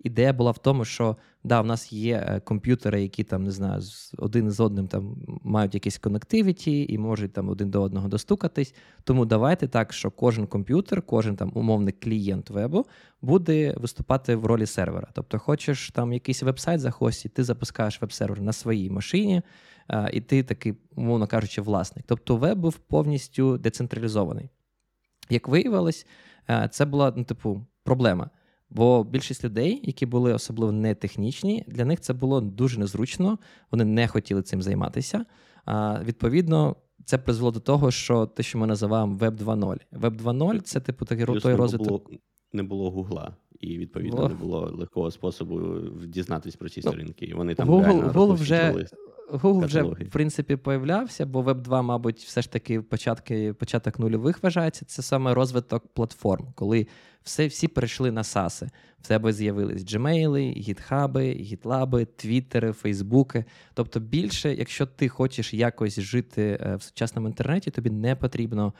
[0.05, 3.83] ідея була в тому, що да, в нас є е, комп'ютери, які там не знаю,
[4.19, 8.75] один з одним там мають якісь коннективіті і можуть там один до одного достукатись.
[9.05, 12.87] Тому давайте так, що кожен комп'ютер, кожен там умовний клієнт вебу
[13.23, 15.09] буде виступати в ролі сервера.
[15.13, 19.43] Тобто, хочеш там якийсь веб-сайт захостити, ти запускаєш веб-сервер на своїй машині.
[20.13, 22.05] І ти такий, умовно кажучи, власник.
[22.09, 24.51] Тобто веб був повністю децентралізований.
[25.31, 26.07] Як виявилось,
[26.51, 28.31] е, це була ну, типу проблема.
[28.71, 33.39] Бо більшість людей, які були особливо не технічні, для них це було дуже незручно,
[33.71, 35.25] вони не хотіли цим займатися.
[35.65, 39.81] А відповідно, це призвело до того, що те, що ми називаємо Web 2.0.
[39.93, 42.09] Web 2.0 це типу такий той розвиток.
[42.09, 42.21] Було,
[42.53, 44.29] не було Гугла, і відповідно було.
[44.29, 47.25] не було легкого способу дізнатись про ці ну, сторінки.
[47.25, 48.87] І вони там Google, Google вже
[49.33, 54.43] Google вже в принципі появлявся, бо Web 2, мабуть, все ж таки початки, початок нульових
[54.43, 54.85] вважається.
[54.85, 56.87] Це саме розвиток платформ, коли
[57.23, 58.69] все, всі перейшли на SaaS.
[59.01, 63.45] В тебе з'явились Gmail, гітхаби, гітлаби, твіттери, фейсбуки.
[63.75, 68.73] Тобто, більше, якщо ти хочеш якось жити е, в сучасному інтернеті, тобі не потрібно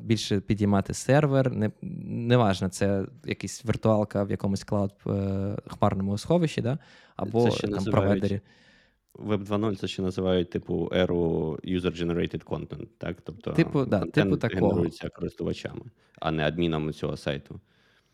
[0.00, 1.52] більше підіймати сервер.
[1.52, 6.78] Не, Неважно, це якась віртуалка в якомусь клауд е, хмарному сховищі, да?
[7.16, 8.40] або це ще там провайдері.
[9.14, 13.16] Web 2.0 це ще називають типу еру user-generated content, так?
[13.24, 14.68] Тобто типу, да, типу такого.
[14.68, 15.82] генерується користувачами,
[16.20, 17.60] а не адмінами цього сайту.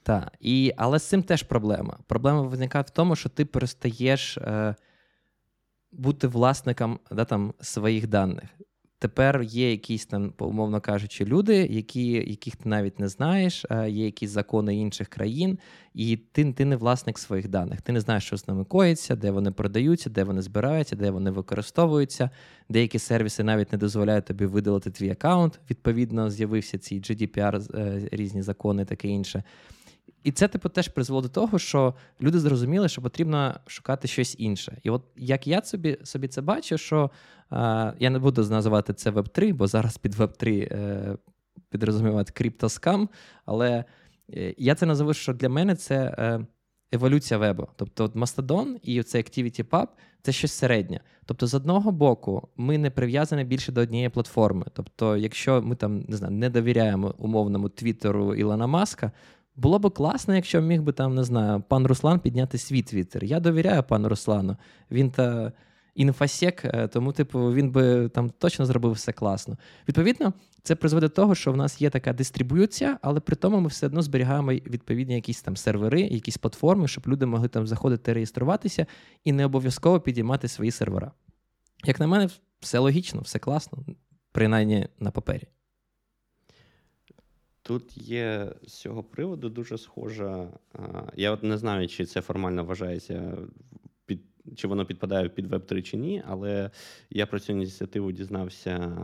[0.03, 1.99] Так, і, але з цим теж проблема.
[2.07, 4.75] Проблема виникає в тому, що ти перестаєш е,
[5.93, 8.45] бути власником да, там, своїх даних.
[8.99, 14.31] Тепер є якісь там, умовно кажучи, люди, які, яких ти навіть не знаєш, є якісь
[14.31, 15.59] закони інших країн,
[15.95, 17.83] і ти ти не власник своїх даних.
[17.83, 21.31] Ти не знаєш, що з ними коїться, де вони продаються, де вони збираються, де вони
[21.31, 22.31] використовуються.
[22.69, 25.61] Деякі сервіси навіть не дозволяють тобі видалити твій аккаунт.
[25.71, 29.43] Відповідно, з'явився ці GDPR, е, різні закони, таке інше.
[30.27, 34.79] І це, типу, теж призвело до того, що люди зрозуміли, що потрібно шукати щось інше.
[34.83, 37.11] І от як я собі собі це бачу, що
[37.53, 41.17] е, я не буду називати це Web3, бо зараз під Web3 е,
[41.71, 43.09] підрозумівати криптоскам,
[43.45, 43.85] але
[44.35, 46.47] е, я це називаю, що для мене це е,
[46.93, 47.69] еволюція вебу.
[47.77, 49.87] Тобто от Mastodon і це ActivityPub—
[50.23, 51.01] це щось середнє.
[51.27, 54.67] Тобто, з одного боку, ми не прив'язані більше до однієї платформи.
[54.73, 59.13] Тобто, якщо ми там не знаю, не довіряємо умовному твіттеру Ілона Маска,
[59.57, 63.25] було б класно, якщо міг би там, не знаю, пан Руслан підняти свій твіттер.
[63.25, 64.57] Я довіряю пану Руслану.
[64.91, 65.53] Він та
[65.95, 69.57] інфосек, е, тому, типу, він би там точно зробив все класно.
[69.89, 73.69] Відповідно, це призведе до того, що в нас є така дистриб'юція, але при тому ми
[73.69, 78.87] все одно зберігаємо відповідні якісь там сервери, якісь платформи, щоб люди могли там заходити, реєструватися
[79.25, 81.13] і не обов'язково підіймати свої сервера.
[81.85, 82.29] Як на мене,
[82.61, 83.79] все логічно, все класно,
[84.33, 85.49] принаймні на папері.
[87.67, 90.49] Тут є з цього приводу дуже схожа.
[91.17, 93.39] Я от не знаю, чи це формально вважається,
[94.07, 94.21] під,
[94.57, 96.71] чи воно підпадає під Web3 чи ні, але
[97.11, 98.97] я про цю ініціативу дізнався,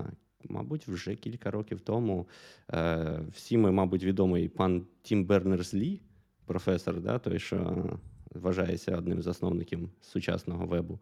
[0.44, 2.28] мабуть, вже кілька років тому.
[2.72, 6.00] Е, всі ми, мабуть, відомий пан Тім Бернерс Лі,
[6.46, 7.86] професор, да, той, що
[8.34, 11.00] вважається одним з засновників сучасного вебу.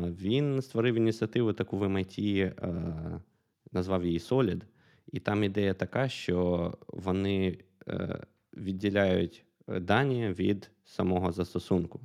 [0.00, 3.20] Він створив ініціативу таку в MIT, е,
[3.72, 4.62] назвав її Solid.
[5.12, 8.20] І там ідея така, що вони е,
[8.56, 12.00] відділяють е, дані від самого застосунку.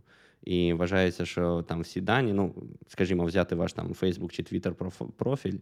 [0.47, 2.53] І вважається, що там всі дані, ну,
[2.87, 4.73] скажімо, взяти ваш там Facebook чи Twitter
[5.17, 5.59] профіль,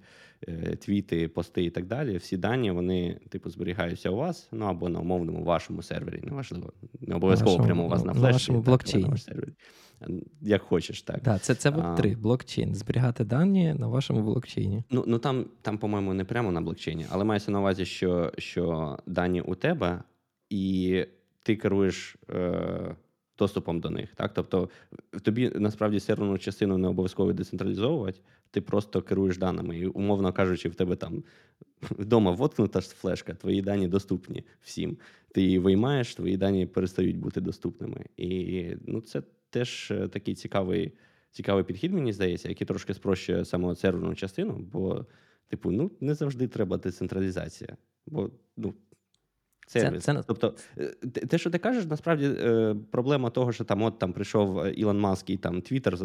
[0.48, 2.18] е, твіти, пости і так далі.
[2.18, 6.22] Всі дані вони, типу, зберігаються у вас, ну або на умовному вашому сервері.
[6.24, 8.22] Неважливо, не обов'язково прямо у вас на флешці.
[8.22, 9.10] На вашому блокчейні.
[9.10, 9.54] На сервері.
[10.42, 11.22] Як хочеш, так.
[11.24, 12.76] Да, Це це Web3, блокчейн.
[12.76, 14.84] Зберігати дані на вашому блокчейні.
[14.92, 18.98] Ну, ну там, там, по-моєму, не прямо на блокчейні, але мається на увазі, що що
[19.06, 20.04] дані у тебе,
[20.50, 21.06] і
[21.44, 22.16] ти керуєш.
[22.30, 22.96] Е,
[23.38, 24.16] доступом до них.
[24.16, 24.34] Так?
[24.34, 24.70] Тобто
[25.22, 28.20] тобі насправді серверну частину не обов'язково децентралізовувати,
[28.52, 29.80] ти просто керуєш даними.
[29.80, 31.24] І, умовно кажучи, в тебе там
[31.82, 34.98] вдома воткнута флешка, твої дані доступні всім.
[35.32, 38.06] Ти її виймаєш, твої дані перестають бути доступними.
[38.18, 40.92] І ну, це теж е, такий цікавий
[41.36, 45.06] цікавий підхід, мені здається, який трошки спрощує саме серверну частину, бо,
[45.48, 47.78] типу, ну не завжди треба децентралізація.
[48.06, 48.74] Бо ну,
[49.66, 50.04] Сервіс.
[50.04, 50.24] Це, це...
[50.28, 54.60] Тобто, е, те, що ти кажеш, насправді е, проблема того, що там от там прийшов
[54.60, 55.98] е, Ілон Маск і там Твіттер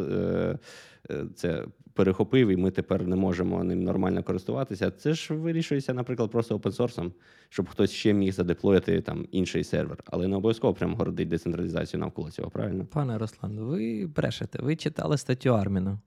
[1.34, 4.90] це перехопив, і ми тепер не можемо ним нормально користуватися.
[4.90, 7.12] Це ж вирішується, наприклад, просто опенсорсом,
[7.48, 12.30] щоб хтось ще міг задеплоїти там інший сервер, але не обов'язково прямо городить децентралізацію навколо
[12.30, 12.84] цього, правильно?
[12.84, 15.98] Пане Руслан, ви брешете, ви читали статтю Арміна.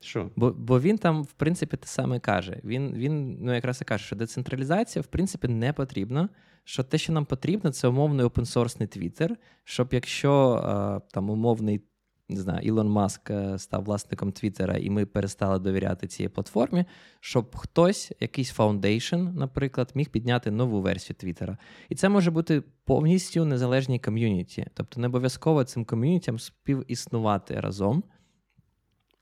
[0.00, 0.30] Що?
[0.36, 2.60] Бо бо він там, в принципі, те саме каже.
[2.64, 6.28] Він він ну якраз і каже, що децентралізація, в принципі, не потрібна.
[6.68, 11.80] Що те, що нам потрібно, це умовний open source ний твіттер, щоб якщо там умовний
[12.28, 16.84] не знаю, Ілон Маск е, став власником Твіттера, і ми перестали довіряти цій платформі,
[17.20, 21.58] щоб хтось, якийсь foundation, наприклад, міг підняти нову версію Твіттера.
[21.88, 24.66] І це може бути повністю незалежній community.
[24.74, 28.02] Тобто не обов'язково цим community ям співіснувати разом.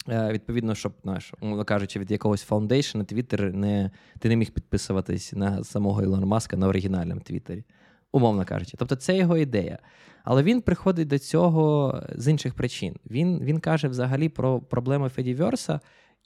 [0.08, 4.50] Е, відповідно, щоб знаєш, умовно кажучи, від якогось foundation а Твіттер не ти не міг
[4.50, 7.64] підписуватись на самого Ілона Маска на оригінальному Твіттері.
[8.12, 8.76] Умовно кажучи.
[8.78, 9.78] Тобто, це його ідея.
[10.24, 12.96] Але він приходить до цього з інших причин.
[13.10, 15.80] Він він каже взагалі про проблему Федіверса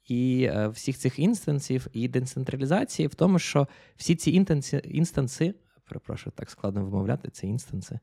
[0.09, 5.55] і е, всіх цих інстансів і децентралізації в тому, що всі ці інстанси, інстанси
[5.89, 7.99] перепрошую, так складно вимовляти, це інстанси,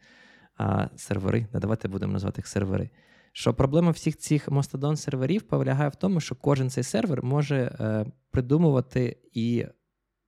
[0.57, 2.89] а сервери, давайте будемо назвати їх сервери.
[3.37, 8.05] Що проблема всіх цих Mastodon серверів полягає в тому, що кожен цей сервер може е,
[8.31, 9.65] придумувати і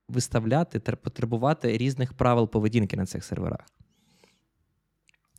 [0.08, 3.60] виставляти, потребувати різних правил поведінки на цих серверах.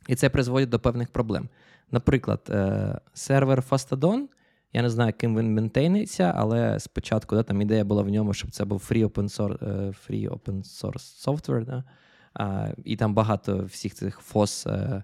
[0.08, 1.48] І це призводить до певних проблем.
[1.90, 4.26] Наприклад, е, сервер Fastodon,
[4.72, 8.50] я не знаю, ким він ментейниться, але спочатку да, там ідея була в ньому, щоб
[8.50, 11.84] це був free open source, е, free open source software, да?
[12.34, 15.02] а, і там багато всіх цих фос е.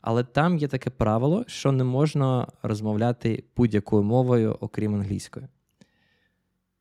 [0.00, 5.46] Але там є таке правило, що не можна розмовляти будь-якою мовою, окрім англійської.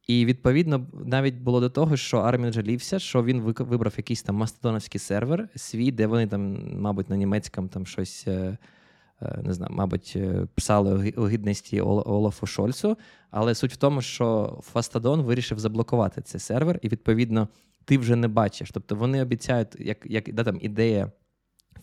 [0.08, 5.00] І відповідно навіть було до того, що Армін жалівся, що він вибрав якийсь там мастодоновський
[5.00, 8.58] сервер свій, де вони там, мабуть, на німецькому там щось е,
[9.22, 12.98] е, не знаю, мабуть, е, писали у гідності Олафу Шольцу.
[13.32, 17.48] Але суть в тому, що Фастадон вирішив заблокувати цей сервер, і відповідно
[17.86, 18.72] ти вже не бачиш.
[18.72, 21.12] Тобто вони обіцяють, як як да, там ідея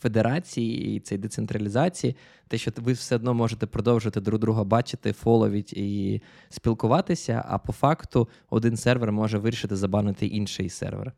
[0.03, 2.17] федерації і цієї децентралізації,
[2.49, 7.73] те, що ви все одно можете продовжити друг друга бачити, фоловіть і спілкуватися, а по
[7.73, 11.13] факту один сервер може вирішити забанити інший сервер.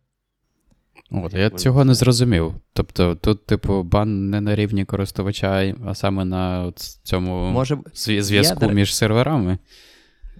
[1.10, 2.54] От, Я цього не зрозумів.
[2.72, 8.72] Тобто тут, типу, бан не на рівні користувача, а саме на цьому може, зв'язку є,
[8.72, 9.58] між серверами.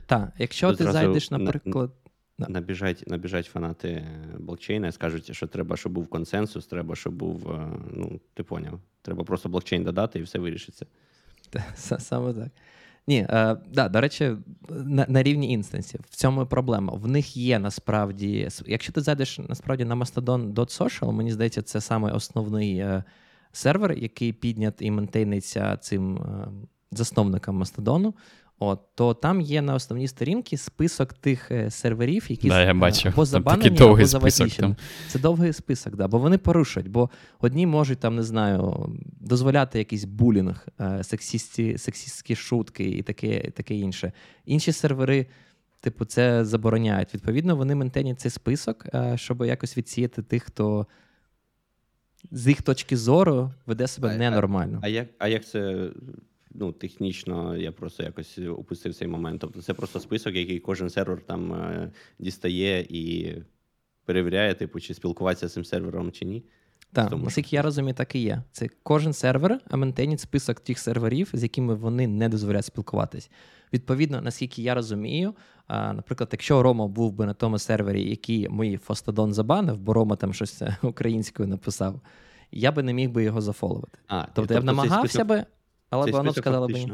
[0.07, 1.91] Так, якщо тут ти зайдеш, наприклад.
[2.39, 2.47] Да.
[2.49, 4.07] Набіжать набіжать фанати
[4.39, 7.51] блокчейна і скажуть, що треба, щоб був консенсус, треба, щоб був.
[7.51, 8.81] Е, ну, ти поняв.
[9.03, 10.87] Треба просто блокчейн додати і все вирішиться.
[11.99, 12.49] Саме так.
[13.07, 14.37] Ні, е, да, до речі,
[14.69, 16.01] на на рівні інстансів.
[16.11, 16.93] В цьому і проблема.
[16.93, 18.49] В них є насправді.
[18.67, 23.05] Якщо ти зайдеш насправді на Mastodon.social, мені здається, це саме основний е,
[23.53, 26.49] сервер, який піднят і ментейниться цим е,
[26.91, 28.15] засновником Мастодону.
[28.59, 33.09] От, то там є на основній сторінці список тих е, серверів, які да, я бачу.
[33.09, 34.75] або забанені, або завадіщені.
[35.09, 38.89] Це довгий список, да, бо вони порушують, бо одні можуть там, не знаю,
[39.21, 44.13] дозволяти якийсь булінг, е, сексісті, сексістські шутки і таке таке інше.
[44.45, 45.27] Інші сервери,
[45.81, 47.15] типу, це забороняють.
[47.15, 50.87] Відповідно, вони ментенять цей список, е, щоб якось відсіяти тих, хто.
[52.31, 54.79] З їх точки зору веде себе а, ненормально.
[54.83, 55.91] А, а як а як це
[56.55, 59.41] ну, технічно я просто якось упустив цей момент.
[59.41, 63.35] Тобто це просто список, який кожен сервер там е, дістає і
[64.05, 66.45] перевіряє, типу, чи спілкуватися з цим сервером чи ні.
[66.93, 68.43] Так, наскільки я розумію, так і є.
[68.53, 73.31] Це кожен сервер maintain ить список тих серверів, з якими вони не дозволяють спілкуватись.
[73.73, 75.35] Відповідно, наскільки я розумію,
[75.67, 80.17] а, наприклад, якщо Рома був би на тому сервері, який мій Fosstodon забанив, бо Рома
[80.17, 82.01] там щось українською написав,
[82.53, 83.99] я би не міг би його зафоловити.
[84.09, 85.29] А, тобто, тобто я б тобто намагався список...
[85.29, 85.45] би,
[85.91, 86.75] але б воно сказало би.
[86.75, 86.93] ні.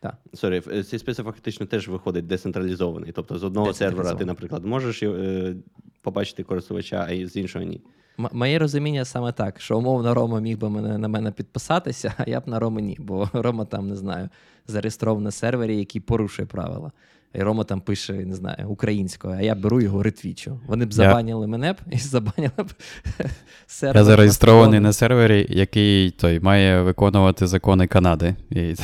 [0.00, 0.14] Так.
[0.34, 3.12] Sorry, цей список фактично теж виходить децентралізований.
[3.12, 5.54] Тобто з одного сервера ти, наприклад, можеш е,
[6.02, 7.80] побачити користувача, а з іншого ні.
[8.20, 12.30] М- моє розуміння саме так, що умовно Рома міг би мене на мене підписатися, а
[12.30, 14.28] я б на Рома ні, бо Рома там не знаю,
[14.66, 16.92] зареєстрований на сервері, який порушує правила.
[17.34, 20.60] І Рома там пише, не знаю, українською, а я беру його ретвічу.
[20.66, 22.72] Вони б забаніли мене б і забаніли б
[23.66, 23.96] сервер.
[23.96, 28.34] Я зареєстрований на сервері, який той має виконувати закони Канади.
[28.50, 28.74] І,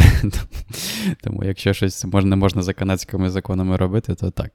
[1.23, 4.53] Тому якщо щось не можна за канадськими законами робити, то так.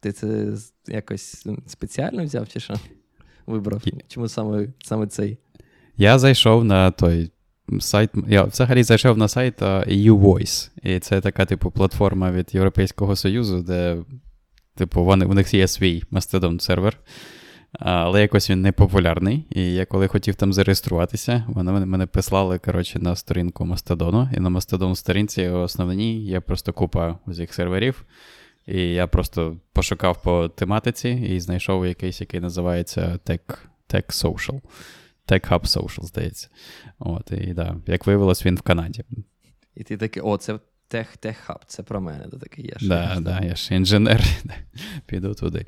[0.00, 0.48] Ти це
[0.86, 2.74] якось спеціально взяв чи що?
[3.46, 3.82] Вибрав?
[4.08, 5.38] Чому саме, саме цей?
[5.96, 7.30] Я зайшов на той
[7.80, 8.10] сайт.
[8.28, 10.70] Я взагалі зайшов на сайт EU Voice.
[10.82, 13.96] І це така, типу, платформа від Європейського Союзу, де,
[14.76, 16.98] типу, вони, у них є свій Mastodon сервер.
[17.78, 19.44] Але якось він не популярний.
[19.50, 24.28] І я коли хотів там зареєструватися, вони мене прислали коротше, на сторінку Мастодону.
[24.36, 28.04] І на Mastodon сторінці основній є просто купа усіх серверів.
[28.66, 34.60] І я просто пошукав по тематиці і знайшов якийсь, який називається Tech, Tech Social.
[35.28, 36.48] Tech Hub Social, здається.
[36.98, 39.04] От, І да, як виявилось, він в Канаді.
[39.74, 40.52] І ти такий, о, це
[40.90, 42.24] Tech, Tech Hub, це про мене.
[42.24, 42.88] Ти такий, я ж.
[42.88, 44.24] Да, да, я ж інженер,
[45.06, 45.66] піду туди.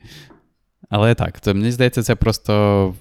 [0.88, 2.94] Але так, то мені здається, це просто.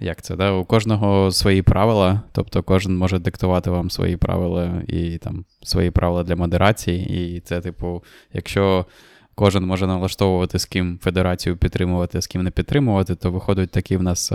[0.00, 0.36] Як це?
[0.36, 0.52] да?
[0.52, 6.22] У кожного свої правила, тобто кожен може диктувати вам свої правила і там свої правила
[6.22, 7.36] для модерації.
[7.36, 8.86] І це, типу, якщо
[9.34, 14.02] кожен може налаштовувати, з ким федерацію підтримувати, з ким не підтримувати, то виходить такі в
[14.02, 14.32] нас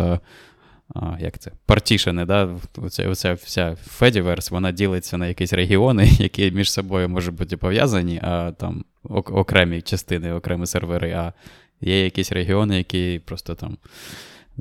[1.19, 2.49] як це, партішени, да?
[2.77, 8.19] Оце, оця вся Fediverse, вона ділиться на якісь регіони, які між собою можуть бути пов'язані,
[8.23, 11.33] а там окремі частини, окремі сервери, а
[11.81, 13.77] є якісь регіони, які просто там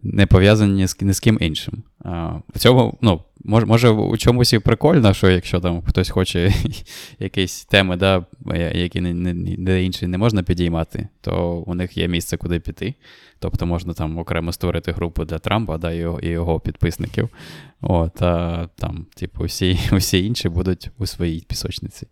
[0.02, 1.83] не пов'язані ні з, ні з ким іншим.
[2.05, 6.52] А, В цьому, ну, може, може, у чомусь і прикольно, що якщо там хтось хоче
[7.18, 8.24] якісь теми, да,
[8.74, 12.94] які не, не, не інші не можна підіймати, то у них є місце, куди піти.
[13.38, 17.28] Тобто можна там окремо створити групу для Трампа да, і його, і його підписників.
[17.81, 22.07] От, а там, типу, всі, всі інші будуть у своїй пісочниці.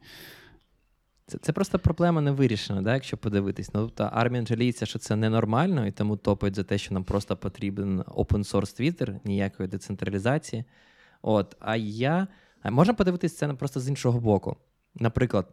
[1.30, 3.74] Це це просто проблема не вирішена, да, якщо подивитись.
[3.74, 7.36] Ну, тобто армія жаліється, що це ненормально, і тому топить за те, що нам просто
[7.36, 10.64] потрібен open source Twitter, ніякої децентралізації.
[11.22, 12.26] От, А я
[12.64, 14.56] можна подивитись це просто з іншого боку.
[14.94, 15.46] Наприклад,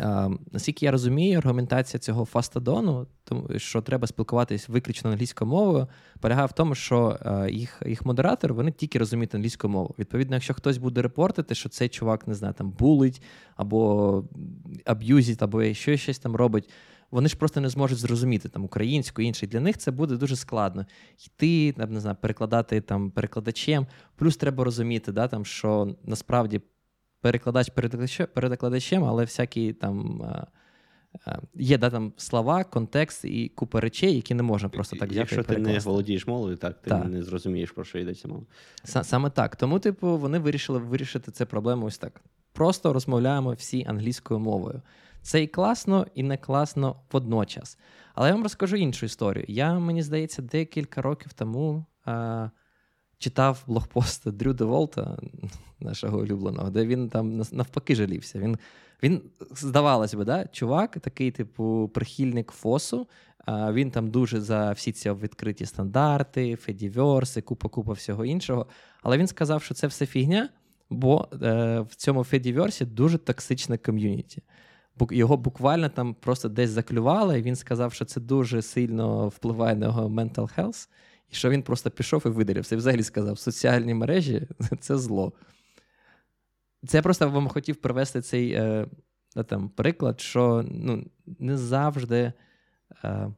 [0.00, 5.88] е, наскільки я розумію, аргументація цього фастадону, тому що треба спілкуватись виключно англійською мовою,
[6.20, 9.94] полягає в тому, що е, їх їх модератор вони тільки розуміють англійську мову.
[9.98, 13.22] Відповідно, якщо хтось буде репортити, що цей чувак не знаю, там булить
[13.56, 14.24] або
[14.84, 16.68] аб'юзить, або ще щось там робить
[17.10, 19.48] вони ж просто не зможуть зрозуміти там українську, інший.
[19.48, 20.86] Для них це буде дуже складно.
[21.26, 23.86] Йти, не знаю, перекладати там перекладачем.
[24.16, 26.60] Плюс треба розуміти, да, там, що насправді
[27.26, 27.70] перекладач
[28.34, 30.22] перекладачем, але всякі там.
[31.54, 35.18] Є да, там слова, контекст і купа речей, які не можна просто так взяти.
[35.18, 37.06] Якщо ти не володієш мовою, так ти так.
[37.06, 38.42] не зрозумієш, про що йдеться мова.
[38.84, 39.56] Саме так.
[39.56, 42.20] Тому, типу, вони вирішили вирішити цю проблему ось так.
[42.52, 44.82] Просто розмовляємо всі англійською мовою.
[45.22, 47.78] Це і класно, і не класно водночас.
[48.14, 49.44] Але я вам розкажу іншу історію.
[49.48, 52.48] Я, мені здається, декілька років тому а,
[53.18, 55.18] читав блогпост Дрю Деволта,
[55.80, 58.38] нашого улюбленого, де він там навпаки жалівся.
[58.38, 58.58] Він
[59.02, 63.06] він, здавалось би, да, чувак, такий, типу, прихильник ФОСу.
[63.48, 68.66] Він там дуже за всі ці відкриті стандарти, федіверси, купа-купа всього іншого.
[69.02, 70.48] Але він сказав, що це все фігня,
[70.90, 74.42] бо е, в цьому федіверсі дуже токсичне ком'юніті.
[75.10, 79.86] Його буквально там просто десь заклювали, і він сказав, що це дуже сильно впливає на
[79.86, 80.88] його mental health,
[81.30, 82.74] і що він просто пішов і видалився.
[82.74, 84.48] І взагалі сказав, соціальні мережі
[84.80, 85.32] це зло.
[86.86, 88.86] Це я просто вам хотів привести цей е,
[89.46, 91.06] там, приклад, що ну,
[91.38, 92.32] не завжди.
[93.04, 93.30] Е,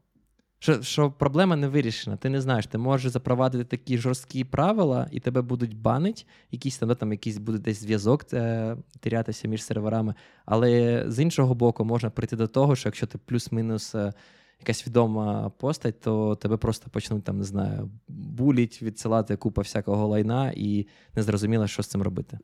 [0.58, 2.16] що що проблема не вирішена.
[2.16, 6.94] Ти не знаєш, ти можеш запровадити такі жорсткі правила, і тебе будуть банить, якийсь там,
[6.94, 10.14] там якийсь буде десь зв'язок е, терятися між серверами.
[10.44, 14.12] Але з іншого боку, можна прийти до того, що якщо ти плюс-мінус е,
[14.60, 20.52] якась відома постать, то тебе просто почнуть там, не знаю, буліть, відсилати купа всякого лайна,
[20.56, 22.38] і не зрозуміло, що з цим робити.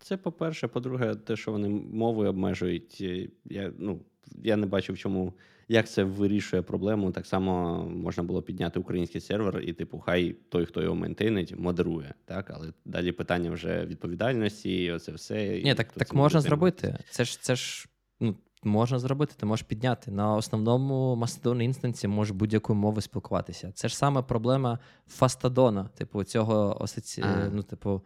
[0.00, 3.00] Це по-перше, по-друге, те, що вони мовою обмежують.
[3.44, 4.00] Я ну,
[4.42, 5.32] я не бачу, в чому
[5.68, 7.12] як це вирішує проблему.
[7.12, 12.14] Так само можна було підняти український сервер, і, типу, хай той, хто його мейнтейнить, модерує.
[12.24, 15.60] Так, але далі питання вже відповідальності, і оце все.
[15.64, 16.98] Ні, так так можна зробити.
[17.10, 17.88] Це ж це ж
[18.20, 20.10] ну, можна зробити, ти можеш підняти.
[20.10, 23.72] На основному Mastodon інстансі можеш будь-якою мовою спілкуватися.
[23.74, 27.24] Це ж саме проблема Фастадона, типу, цього асоці...
[27.52, 28.02] ну, типу.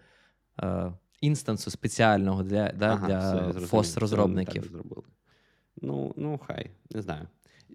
[0.60, 0.92] Е,
[1.22, 4.70] інстансу спеціального для да, ага, для фос-розробників.
[5.82, 7.28] Ну, ну, хай, не знаю.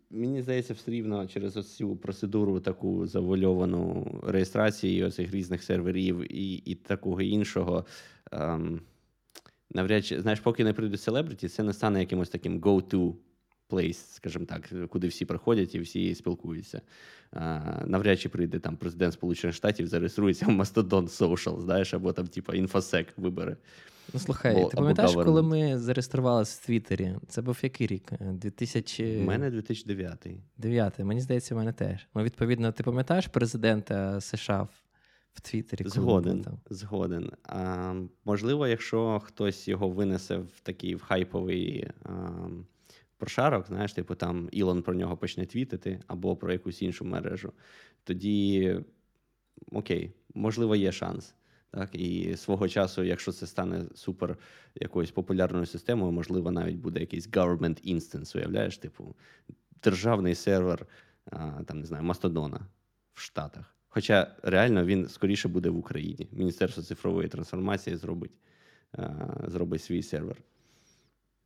[0.09, 6.75] Мені здається, все рівно через цю процедуру таку завольовану реєстрації оцих різних серверів і і
[6.75, 7.85] такого іншого.
[8.31, 8.81] Ем,
[9.71, 13.13] навряд чи, знаєш, поки не прийдуть селебриті, це не стане якимось таким go-to
[13.69, 16.81] place, скажімо так, куди всі приходять і всі спілкуються.
[17.85, 22.53] Навряд чи прийде там президент Сполучених Штатів, зареєструється в Mastodon Social, знаєш, або там, типа,
[22.53, 23.57] інфосек вибере.
[24.13, 27.15] Ну, слухай, Бо, ти пам'ятаєш, коли ми зареєструвалися в Твіттері?
[27.27, 28.11] Це був який рік?
[28.19, 29.17] 2000...
[29.17, 30.27] У мене 2009.
[30.57, 30.99] 9.
[30.99, 32.07] Мені здається, в мене теж.
[32.15, 34.67] Ну, відповідно, ти пам'ятаєш президента США
[35.37, 35.83] в Твіттері?
[35.89, 36.45] Згоден.
[36.69, 37.31] Згоден.
[37.43, 37.93] А,
[38.25, 41.87] Можливо, якщо хтось його винесе в такий в хайповий.
[42.03, 42.29] А,
[43.17, 47.53] прошарок, знаєш, типу там Ілон про нього почне твітити або про якусь іншу мережу,
[48.03, 48.75] тоді
[49.71, 51.33] окей, можливо, є шанс.
[51.71, 54.37] Так, І свого часу, якщо це стане супер
[54.75, 59.15] якоюсь популярною системою, можливо, навіть буде якийсь government instance, уявляєш, типу,
[59.83, 60.87] державний сервер
[61.25, 62.67] а, там, не знаю, Мастодона
[63.13, 63.76] в Штатах.
[63.97, 66.27] Хоча реально він скоріше буде в Україні.
[66.31, 68.31] Міністерство цифрової трансформації зробить
[69.47, 70.37] зробить свій сервер.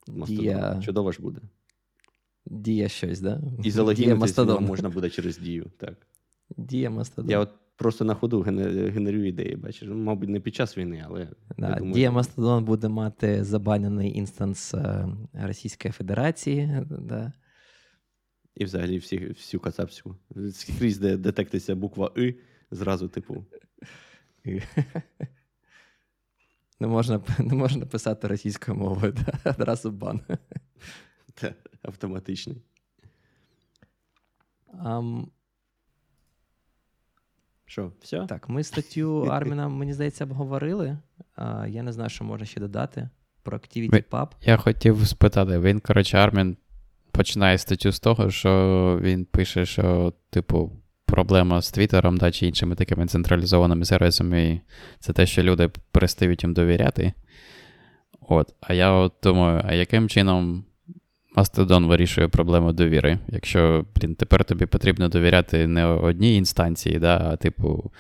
[0.08, 0.82] Yeah.
[0.82, 1.42] Чудово ж буде.
[2.46, 3.42] Дія щось, да?
[3.64, 5.72] І залогінитися можна буде через дію.
[5.78, 6.08] так.
[6.58, 7.32] Дія Мастодон.
[7.32, 9.88] Я от просто на ходу генерую ідеї, бачиш.
[9.88, 11.28] Ну, мабуть, не під час війни, але.
[11.58, 16.86] Да, думаю, Дія Мастодон буде мати забанений instance е, Російської Федерації.
[16.90, 17.34] Да.
[18.56, 20.16] І взагалі всі, всю кацапську.
[20.54, 22.36] Скрізь, де детектиться буква И,
[22.72, 23.46] зразу, типу.
[26.80, 29.52] Не можна не можна писати російською мовою, да?
[29.52, 30.22] одразу бан.
[31.82, 32.62] автоматичний.
[34.84, 35.28] Um,
[37.66, 38.26] що, все?
[38.26, 40.98] Так, ми статтю Арміна, мені здається, обговорили.
[41.36, 43.10] А, Я не знаю, що можна ще додати
[43.44, 44.32] про Activity Pub.
[44.42, 46.58] Я хотів спитати, він, коротше, Армін
[47.12, 50.72] починає статтю з того, що він пише, що, типу,
[51.06, 54.62] проблема з Твіттером да, чи іншими такими централізованими сервісами
[55.00, 57.14] це те, що люди перестають їм довіряти.
[58.30, 58.54] От.
[58.62, 60.66] А я от думаю, а яким чином
[61.36, 63.20] Mastodon вирішує проблему довіри.
[63.28, 67.92] Якщо, блін, тепер тобі потрібно довіряти не одній інстанції, да, а типу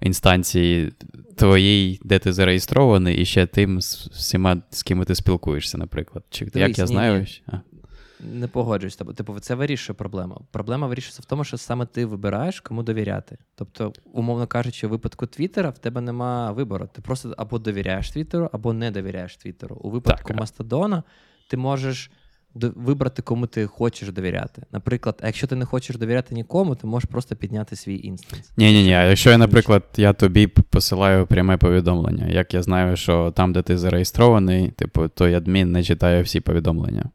[0.00, 0.92] інстанції
[1.36, 6.24] твоїй, де ти зареєстрований, і ще тим з всіма, з ким ти спілкуєшся, наприклад.
[6.30, 7.20] Чи Дивись, як я знаю?
[7.20, 7.58] Ні, ні.
[8.22, 9.14] Не погоджуюсь з тобою.
[9.14, 10.40] Типу, це вирішує проблему.
[10.50, 13.38] Проблема вирішується в тому, що саме ти вибираєш, кому довіряти.
[13.54, 16.88] Тобто, умовно кажучи, у випадку Твіттера в тебе нема вибору.
[16.92, 19.76] Ти просто або довіряєш Твіттеру, або не довіряєш Твіттеру.
[19.80, 21.02] У випадку так, Мастодона
[21.50, 22.10] ти можеш
[22.54, 24.62] вибрати, кому ти хочеш довіряти.
[24.72, 28.52] Наприклад, якщо ти не хочеш довіряти нікому, ти можеш просто підняти свій інстанс.
[28.56, 28.88] Ні, ні, ні.
[28.88, 33.78] Якщо я, наприклад, я тобі посилаю пряме повідомлення, як я знаю, що там, де ти
[33.78, 37.10] зареєстрований, типу, той адмін не читає всі повідомлення.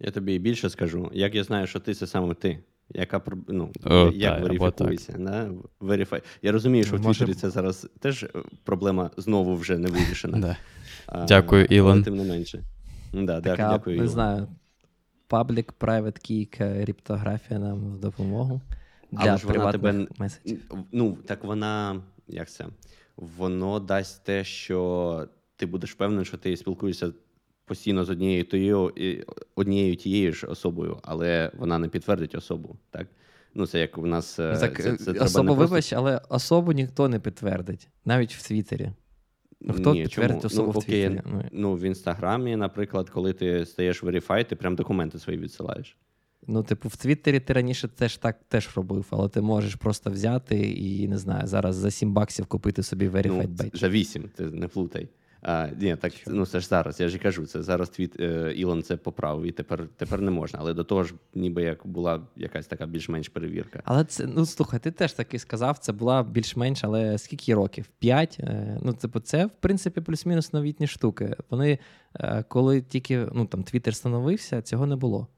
[0.00, 2.58] Я тобі більше скажу, як я знаю, що ти це саме ти.
[2.94, 5.12] Яка ну, О, як та, верифікується?
[5.18, 5.50] Да?
[5.80, 6.22] Верифай.
[6.42, 7.24] Я розумію, що в Може...
[7.24, 8.28] Твіттері це зараз теж е,
[8.64, 10.38] проблема знову вже не вирішена.
[10.48, 10.56] Да.
[11.06, 11.92] А, Дякую, Ілон.
[11.92, 12.62] Але тим не менше.
[13.12, 14.12] Да, така, дякую, Не Ілон.
[14.12, 14.48] знаю.
[15.28, 18.60] Public Private Key криптографія нам в допомогу.
[19.12, 20.60] Для Але ж вона тебе меседжів.
[20.92, 22.02] Ну, так вона.
[22.28, 22.66] Як це?
[23.16, 27.12] Воно дасть те, що ти будеш впевнений, що ти спілкуєшся
[27.68, 28.92] постійно з однією тією,
[29.54, 32.76] однією тією ж особою, але вона не підтвердить особу.
[32.90, 33.06] Так?
[33.54, 34.38] Ну, це як у нас.
[34.38, 38.48] е, Так, це, це особу, не просто- вибач, але особу ніхто не підтвердить, навіть в
[38.48, 38.92] Твіттері.
[39.60, 40.46] Ну, хто Ні, підтвердить чому?
[40.46, 41.22] особу ну, в окей, Твіттері?
[41.32, 45.96] Ну, Ну, в інстаграмі, наприклад, коли ти стаєш verify, ти прям документи свої відсилаєш.
[46.46, 50.56] Ну, типу, в Твіттері ти раніше теж так теж робив, але ти можеш просто взяти
[50.70, 53.78] і не знаю, зараз за 7 баксів купити собі Verified ну, Badge.
[53.78, 55.08] За 8, ти не плутай.
[55.42, 57.00] А, ні, так ну це ж зараз.
[57.00, 60.30] Я ж і кажу, це зараз твіт е, Ілон це поправив, і тепер тепер не
[60.30, 60.58] можна.
[60.62, 63.82] Але до того ж, ніби як була якась така більш-менш перевірка.
[63.84, 67.86] Але це, ну слухай, ти теж таки сказав, це була більш-менш, але скільки років?
[67.98, 68.36] П'ять.
[68.40, 71.36] Е, Ну, типу, це, в принципі, плюс-мінус новітні штуки.
[71.50, 71.78] Вони,
[72.14, 75.28] е, коли тільки ну, там, Твіттер становився, цього не було.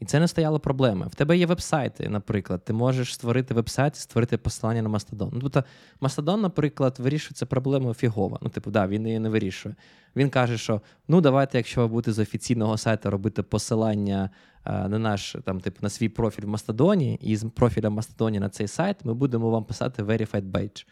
[0.00, 1.06] І це не стояло проблеми.
[1.10, 2.64] В тебе є вебсайти, наприклад.
[2.64, 5.30] Ти можеш створити вебсайт і створити посилання на Mastodon.
[5.32, 5.64] Ну, тобто,
[6.00, 8.38] Mastodon, наприклад, вирішує цю проблему фігово.
[8.42, 9.74] Ну, типу, да, він її не вирішує.
[10.16, 14.30] Він каже, що ну давайте, якщо ви будете з офіційного сайту робити посилання
[14.64, 18.40] а, на наш там, типу, на свій профіль в Мастодоні, і з профіля в Мастодоні
[18.40, 20.86] на цей сайт ми будемо вам писати Verified Badge.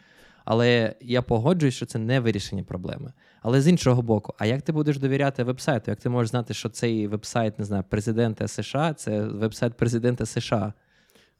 [0.45, 3.13] Але я погоджуюсь, що це не вирішення проблеми.
[3.47, 5.91] Але з іншого боку, а як ти будеш довіряти вебсайту?
[5.91, 10.73] Як ти можеш знати, що цей вебсайт, не знаю, президента США, це вебсайт президента США?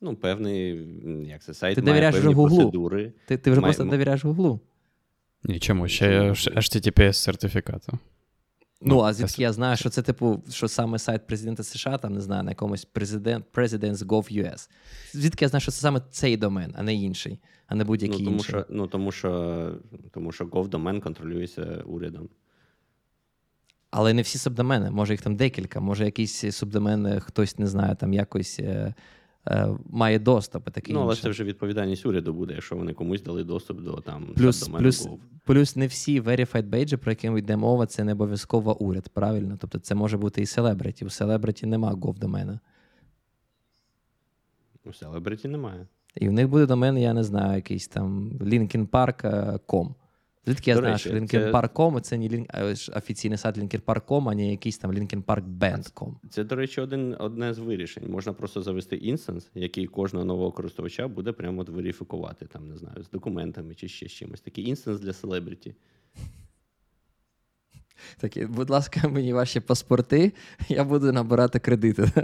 [0.01, 0.87] Ну, певний,
[1.27, 2.57] як це сайт Ти має довіряєш певні Гуглу.
[2.57, 3.13] процедури.
[3.27, 4.59] Ти, ти вже Має- просто довіряєш Гуглу.
[5.43, 5.87] Ні, чому?
[5.87, 7.99] Ще HTTPS сертифікату.
[8.81, 12.13] Ну, Ну, а звідки я знаю, що це, типу, що саме сайт президента США, там
[12.13, 14.69] не знаю, на якомусь президент, Presidents.gov.us.
[15.13, 18.25] Звідки я знаю, що це саме цей домен, а не інший, а не будь-який Ну
[18.25, 18.49] тому, інший.
[18.49, 19.71] що, ну, тому що
[20.11, 22.29] тому що Gov-домен контролюється урядом.
[23.91, 28.13] Але не всі субдомени, може їх там декілька, може якісь субдомени хтось не знає, там
[28.13, 28.93] якось е, е,
[29.89, 31.21] має доступ таке Ну, але інше.
[31.21, 35.07] це вже відповідальність уряду буде, якщо вони комусь дали доступ до там Плюс, плюс,
[35.45, 39.57] плюс не всі verified badge, про які йде мова, це не обов'язково уряд, правильно?
[39.61, 41.05] Тобто це може бути і селебриті.
[41.05, 42.59] У селебриті нема гов-домена.
[44.85, 45.87] У селебриті немає.
[46.15, 49.93] І в них буде домен, я не знаю, якийсь там linkinpark.com.
[50.45, 52.45] Звідки я До знаю, речі, що це- linkinpark.com це не лін...
[52.49, 52.63] а,
[52.97, 56.13] офіційний сайт linkinpark.com, а не якийсь там linkinparkband.com.
[56.29, 58.03] Це, до речі, один, одне з вирішень.
[58.09, 63.03] Можна просто завести instance, який кожного нового користувача буде прямо от верифікувати, там, не знаю,
[63.03, 64.41] з документами чи ще з чимось.
[64.41, 65.75] Такий instance для селебриті.
[68.17, 70.31] Такі, будь ласка, мені ваші паспорти,
[70.69, 72.11] я буду набирати кредити.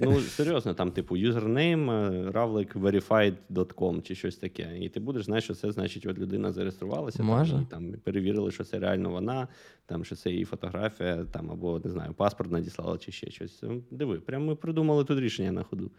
[0.00, 1.90] Ну, серйозно, там, типу, юзернейм
[2.30, 4.78] ravlikverified.com чи щось таке.
[4.80, 7.52] І ти будеш знати, що це значить, от людина зареєструвалася, Може.
[7.52, 9.48] там, і там перевірили, що це реально вона,
[9.86, 13.62] там, що це її фотографія, там, або не знаю, паспорт надіслала чи ще щось.
[13.90, 15.90] Диви, прямо ми придумали тут рішення на ходу.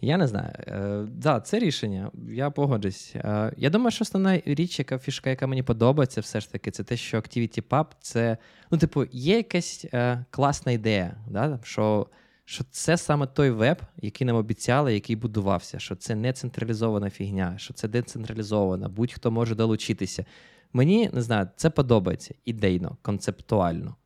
[0.00, 0.52] Я не знаю.
[0.58, 2.10] Е, да, це рішення.
[2.28, 3.12] Я погоджусь.
[3.16, 6.84] Е, я думаю, що основна річ, яка фішка, яка мені подобається, все ж таки, це
[6.84, 8.36] те, що ActivityPub це.
[8.70, 11.60] Ну, типу, є якась е, класна ідея, да?
[11.62, 12.06] що,
[12.44, 17.54] що це саме той веб, який нам обіцяли, який будувався, що це не централізована фігня,
[17.58, 20.24] що це децентралізована, будь-хто може долучитися.
[20.72, 23.96] Мені не знаю, це подобається ідейно, концептуально.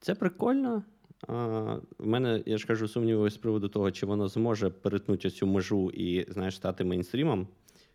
[0.00, 0.82] Це прикольно.
[1.28, 5.90] В мене, я ж кажу, сумніви з приводу того, чи воно зможе перетнути цю межу
[5.90, 7.46] і, знаєш, стати мейнстрімом,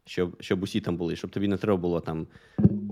[0.06, 2.28] щоб, щоб усі там були, щоб тобі не треба було там.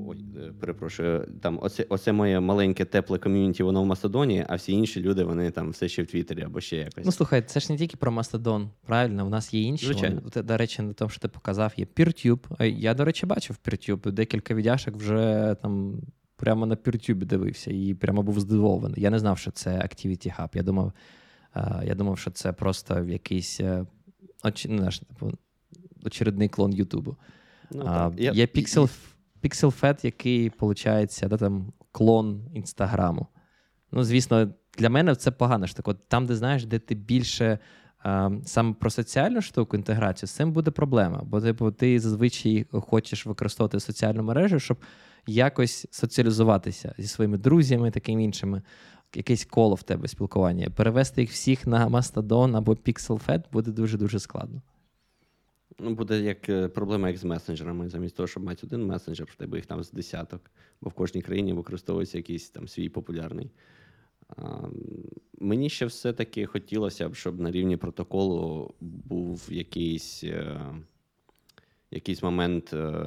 [0.08, 4.72] Ой, е, перепрошую, там оце, оце моє маленьке тепле ком'юніті, воно в Мастодоні, а всі
[4.72, 7.06] інші люди, вони там все ще в Твіттері або ще якось.
[7.06, 9.26] Ну, слухай, це ж не тільки про Mastodon, правильно?
[9.26, 9.86] У нас є інші.
[9.86, 10.22] Звичайно.
[10.36, 12.64] Вони, до речі, на тому, що ти показав, є PeerTube.
[12.64, 14.12] Я, до речі, бачив PeerTube.
[14.12, 16.02] Декілька відяшок вже там
[16.44, 19.02] прямо на PeerTube дивився і прямо був здивований.
[19.02, 20.50] Я не знав, що це Activity Hub.
[20.54, 20.94] Я думав,
[21.84, 23.86] я думав, що це просто якийсь е,
[24.44, 25.32] оч, ну, типу,
[26.06, 27.16] очередний клон Ютубу.
[27.72, 28.20] Ну, А, так.
[28.20, 28.90] Я- Є Pixel,
[29.44, 33.28] PixelFed, який, виходить, да, там, клон Інстаграму.
[33.92, 35.92] Ну, звісно, для мене це погано штука.
[35.92, 37.60] От Там, де знаєш, де ти більше
[38.46, 41.22] саме про соціальну штуку, інтеграцію, з цим буде проблема.
[41.26, 44.78] Бо типу, ти зазвичай хочеш використовувати соціальну мережу, щоб
[45.28, 48.62] якось соціалізуватися зі своїми друзями, такими іншими.
[49.16, 50.70] Якесь коло в тебе спілкування.
[50.70, 54.62] Перевести їх всіх на Mastodon або PixelFed буде дуже-дуже складно.
[55.80, 57.90] Ну, буде як е, проблема, як з месенджерами.
[57.90, 60.52] Замість того, щоб мати один месенджер, в тебе їх там з десяток,
[60.82, 63.52] бо в кожній країні використовується якийсь там свій популярний.
[65.40, 70.62] Мені ще все-таки хотілося б, щоб на рівні протоколу був якийсь е,
[71.94, 73.00] якийсь момент е,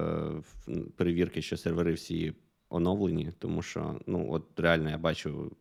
[0.97, 2.32] перевірки, що сервери всі
[2.68, 5.53] оновлені, тому що ну, от реально я бачу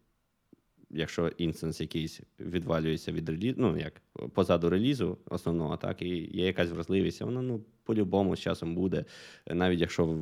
[0.89, 4.01] якщо інстанс якийсь відвалюється від релізу, ну як
[4.33, 9.05] позаду релізу основного, так і є якась вразливість, воно ну по-любому з часом буде.
[9.47, 10.17] Навіть якщо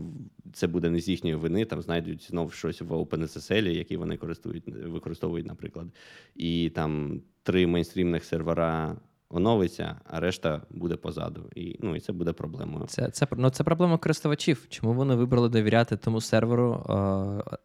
[0.54, 4.68] це буде не з їхньої вини, там знайдуть знов щось в OpenSSL, які вони користують,
[4.68, 5.88] використовують, наприклад,
[6.36, 8.98] і там три мейнстрімних сервера.
[9.36, 11.50] Оновиться, а решта буде позаду.
[11.56, 12.86] І ну, і це буде проблемою.
[12.86, 14.66] Це це, ну, це проблема користувачів.
[14.70, 16.84] Чому вони вибрали довіряти тому серверу,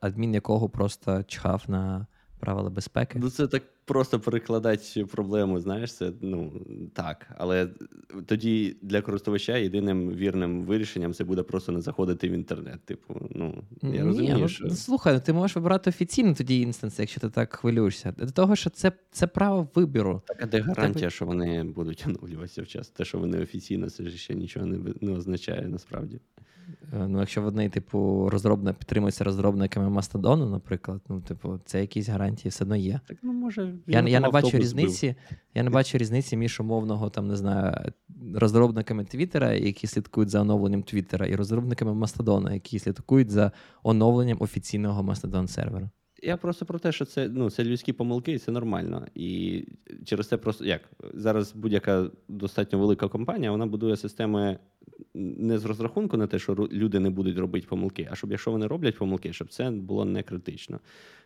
[0.01, 2.07] адмін якого просто чхав на
[2.39, 3.19] правила безпеки.
[3.23, 6.53] Ну, це так просто перекладати проблему, знаєш, це ну
[6.93, 7.27] так.
[7.39, 7.69] Але
[8.27, 12.81] тоді для користувача єдиним вірним вирішенням це буде просто не заходити в інтернет.
[12.85, 14.37] Типу, ну я Ні, розумію.
[14.39, 14.71] Ну, що...
[14.71, 18.15] Слухай, ну, ти можеш вибирати офіційно тоді інстанс, якщо ти так хвилюєшся.
[18.19, 20.23] До того, що це це право вибору.
[20.27, 21.15] Так, а де гарантія, так...
[21.15, 22.89] що вони будуть оновлюватися в час?
[22.89, 26.21] Те, що вони офіційно, це ж ще нічого не, не означає насправді.
[26.93, 32.51] Е, ну, якщо вони, типу, розробна підтримуються розробниками Мастодону, наприклад, ну, типу, це якісь гарантії
[32.51, 33.01] все одно є.
[33.09, 35.15] Так, ну, може, Я я не бачу різниці,
[35.55, 37.93] я не бачу різниці між умовного, там, не знаю,
[38.35, 43.53] розробниками Твіттера, які слідкують за оновленням Твіттера, і розробниками Мастодона, які слідкують за
[43.83, 45.91] оновленням офіційного Мастодон сервера.
[46.23, 49.07] Я просто про те, що це ну, це людські помилки, і це нормально.
[49.15, 49.65] І
[50.05, 50.81] через це просто як
[51.15, 54.59] зараз будь-яка достатньо велика компанія, вона будує системи
[55.15, 58.67] не з розрахунку на те, що люди не будуть робити помилки, а щоб якщо вони
[58.67, 60.81] роблять помилки, щоб це було не критично.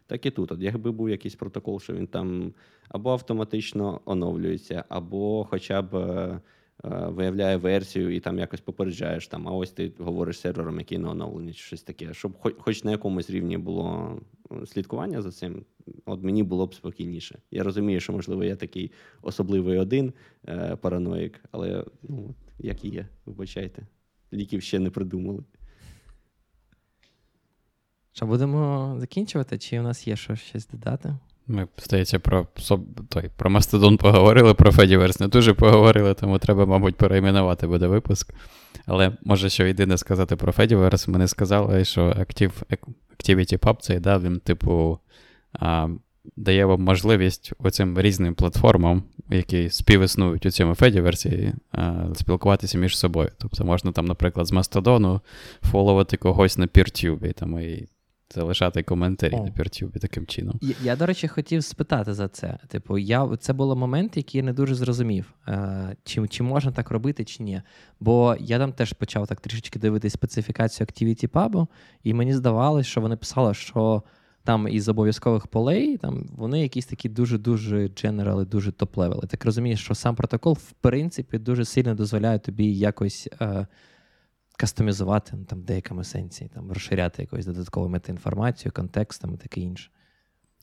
[0.06, 0.52] Так і тут.
[0.52, 2.54] От Якби був якийсь протокол, що він там
[2.88, 6.40] або автоматично оновлюється, або хоча б.
[6.84, 11.08] Е, виявляє версію і там якось попереджаєш, там, а ось ти говориш сервером, який не
[11.08, 12.14] оновлений, чи щось таке.
[12.14, 14.18] Щоб хоч, хоч на якомусь рівні було
[14.52, 15.64] е, слідкування за цим,
[16.04, 17.38] от мені було б спокійніше.
[17.50, 18.92] Я розумію, що, можливо, я такий
[19.22, 20.12] особливий один
[20.48, 23.86] е, параноїк, але ну, як і є, вибачайте,
[24.32, 25.44] ліків ще не придумали.
[28.12, 29.58] Що будемо закінчувати?
[29.58, 31.18] Чи у нас є що щось додати?
[31.52, 32.46] Ми, здається, про
[33.08, 38.34] той, про Мастодон поговорили, про Fediverse не дуже поговорили, тому треба, мабуть, перейменувати буде випуск.
[38.86, 42.52] Але може, що єдине сказати про Fediverse, ми сказали, що Active,
[43.18, 44.98] Activity Pub цей да, він, типу,
[45.52, 45.88] а,
[46.36, 51.52] дає вам можливість оцим різним платформам, які співіснують у цьому Fediverse,
[52.14, 53.30] спілкуватися між собою.
[53.38, 55.20] Тобто можна там, наприклад, з Мастодону
[55.62, 57.88] фоловати когось на PeerTube, там, і
[58.32, 59.44] залишати коментарі О.
[59.44, 60.58] на PeerTube і таким чином.
[60.62, 62.58] Я, я, до речі, хотів спитати за це.
[62.68, 66.90] Типу, я це було момент, який я не дуже зрозумів, е, чи чи можна так
[66.90, 67.62] робити, чи ні.
[68.00, 71.66] Бо я там теж почав так трішечки дивитись специфікацію ActivityPub,
[72.04, 74.02] і мені здавалось, що вони писали, що
[74.44, 79.26] там із обов'язкових полей там вони якісь такі дуже-дуже general и, дуже top-level и.
[79.26, 83.28] Так розумієш, що сам протокол, в принципі, дуже сильно дозволяє тобі якось.
[83.40, 83.66] Е,
[84.56, 89.90] кастомізувати ну, там, в деякому сенсі, там, розширяти якусь додаткову метаінформацію, контекстом і таке інше.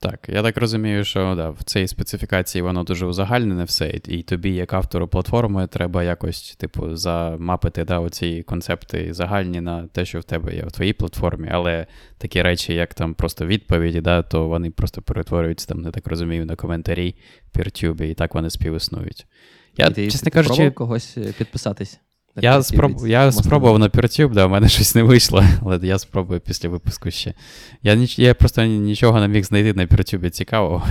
[0.01, 4.49] Так, я так розумію, що да, в цій специфікації воно дуже узагальнене все, і тобі,
[4.49, 10.23] як автору платформи, треба якось, типу, замапити да, оці концепти загальні на те, що в
[10.23, 11.87] тебе є в твоїй платформі, але
[12.17, 16.45] такі речі, як там просто відповіді, да, то вони просто перетворюються, там, не так розумію,
[16.45, 17.15] на коментарі
[17.47, 19.27] в Піртюбі, і так вони співіснують.
[19.77, 21.99] Я, і ти, чесно ти кажучи, когось підписатись.
[22.41, 23.07] Я спроб...
[23.07, 27.11] я спробував на PeerTube, да, у мене щось не вийшло, але я спробую після випуску
[27.11, 27.33] ще.
[27.83, 28.19] Я ніч...
[28.19, 30.87] я просто нічого не міг знайти на PeerTube цікавого.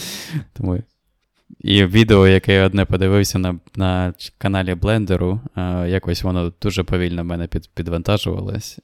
[0.52, 0.82] Тому...
[1.60, 5.40] І відео, яке я одне подивився на на каналі Блендеру,
[5.86, 8.78] якось воно дуже повільно в мене під, підвантажувалось.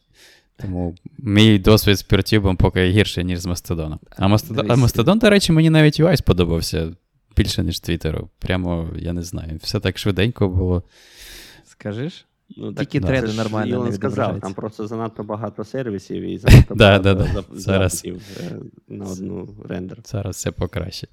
[0.57, 3.99] Тому мій досвід з PeerTube поки гірший, ніж з Мастодоном.
[4.17, 6.93] А Мастодон, а Мастодон, до речі, мені навіть UI сподобався
[7.37, 8.29] більше, ніж Твіттеру.
[8.39, 10.83] Прямо, я не знаю, все так швиденько було.
[11.83, 12.27] Скажеш?
[12.57, 13.85] Ну, Тільки так, треди нормально.
[13.85, 17.45] не сказав, там просто занадто багато сервісів і занадто багато да, да.
[17.53, 18.03] Зараз.
[18.05, 18.13] Е,
[18.89, 19.99] на одну рендер.
[20.05, 21.07] Зараз все покраще.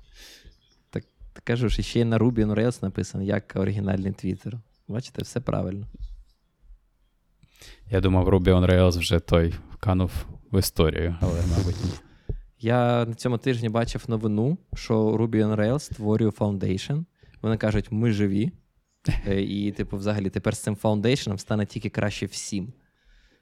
[0.89, 1.03] Так
[1.43, 4.57] кажу, що ще й на Ruby on Rails написано, як оригінальний твіттер.
[4.87, 5.87] Бачите, все правильно.
[7.91, 10.11] Я думав, Ruby on Rails вже той канув
[10.51, 11.91] в історію, але, мабуть, ні.
[12.59, 17.05] Я на цьому тижні бачив новину, що Ruby on Rails створює Foundation.
[17.41, 18.51] Вони кажуть, ми живі.
[19.27, 22.73] Е, і, типу, взагалі, тепер з цим фаундейшеном стане тільки краще всім.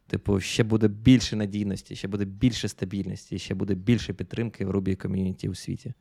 [0.07, 4.95] Типу, ще буде більше надійності, ще буде більше стабільності, ще буде більше підтримки в Ruby
[4.95, 5.93] ком'юніті у світі.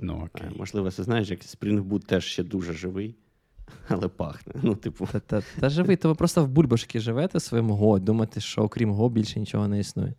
[0.00, 0.56] Ну, е, окей.
[0.58, 3.16] Можливо, ти знаєш, як Spring Boot теж ще дуже живий,
[3.88, 4.54] але пахне.
[4.62, 8.40] Ну, типу, Та, та, та живий, то ви просто в бульбашки живете своїм Go, думаєте,
[8.40, 10.14] що окрім Go більше нічого не існує.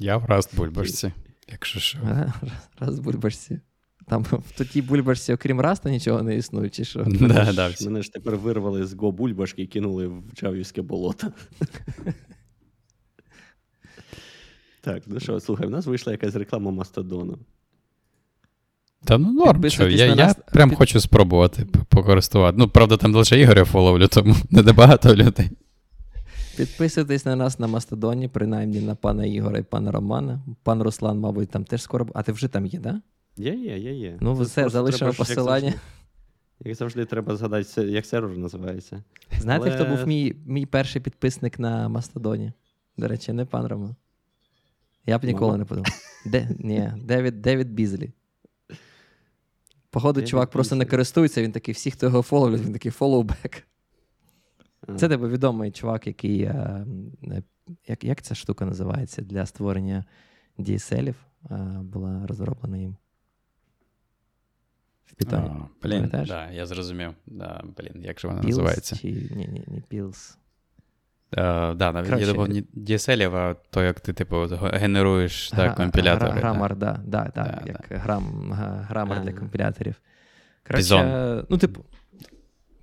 [0.00, 1.12] Я в раст бульбашці,
[1.48, 1.98] якщо що.
[2.02, 2.32] Раз,
[2.78, 3.60] раз в бульбашці.
[4.08, 4.22] Там
[4.56, 7.04] в тій бульбашці, окрім Раста, нічого не існує, чи що?
[7.06, 11.26] Да, да, мене ж тепер вирвали з Го бульбашки і кинули в Джавівське болото.
[14.80, 17.38] Так, ну що, слухай, в нас вийшла якась реклама Мастодону.
[19.04, 20.36] Та ну норм, що, я, на я нас.
[20.52, 22.56] прям Під- хочу спробувати покористувати.
[22.58, 25.50] Ну, правда, там лише Ігоря фоловлю, тому не де багато людей.
[26.56, 30.40] Підписуйтесь на нас на Мастодоні, принаймні на пана Ігора і пана Романа.
[30.62, 32.06] Пан Руслан, мабуть, там теж скоро.
[32.14, 33.00] А ти вже там є, да?
[33.36, 34.18] Є, є, є, є.
[34.20, 35.60] Ну, Це все, залишимо треба ж, як посилання.
[35.70, 35.80] завжди-
[36.64, 39.02] Як завжди, треба згадати, як сервер називається.
[39.40, 42.52] Знаєте, Але- хто був мій, мій перший підписник на Мастодоні?
[42.96, 43.96] До речі, не пан Роман.
[45.06, 45.58] Я б ніколи Мама?
[45.58, 45.90] не подумав.
[46.26, 48.10] Де, ні, Девід, Девід Бізлі.
[49.90, 53.66] Походу, Девід чувак просто не користується, він такий, всі, хто його фоловлять, він такий фоллоубек.
[54.96, 56.42] Це тебе відомий чувак, який.
[56.42, 56.86] е,
[57.24, 57.42] е,
[57.88, 60.04] Як, як ця штука називається для створення
[60.58, 61.14] DSL-ів
[61.50, 62.96] е, була розроблена їм.
[65.06, 65.36] В Python.
[65.36, 66.28] А, блін, Пам'ятаєш?
[66.28, 67.10] да, я зрозумів.
[67.26, 68.96] Да, блін, як же вона Pills називається?
[68.96, 69.08] Чи...
[69.08, 70.36] Ні, ні, ні, Pills.
[71.32, 72.26] Е, да, навіть Коротше.
[72.26, 76.30] я думав, не DSL, а то, як ти, типу, генеруєш Гра- так, компілятори.
[76.30, 78.52] гра- Грамар, да, да, да, Да, як грам,
[78.88, 79.38] грамар для Ага.
[79.38, 79.94] компіляторів.
[80.70, 81.44] Bison.
[81.48, 81.84] ну, типу.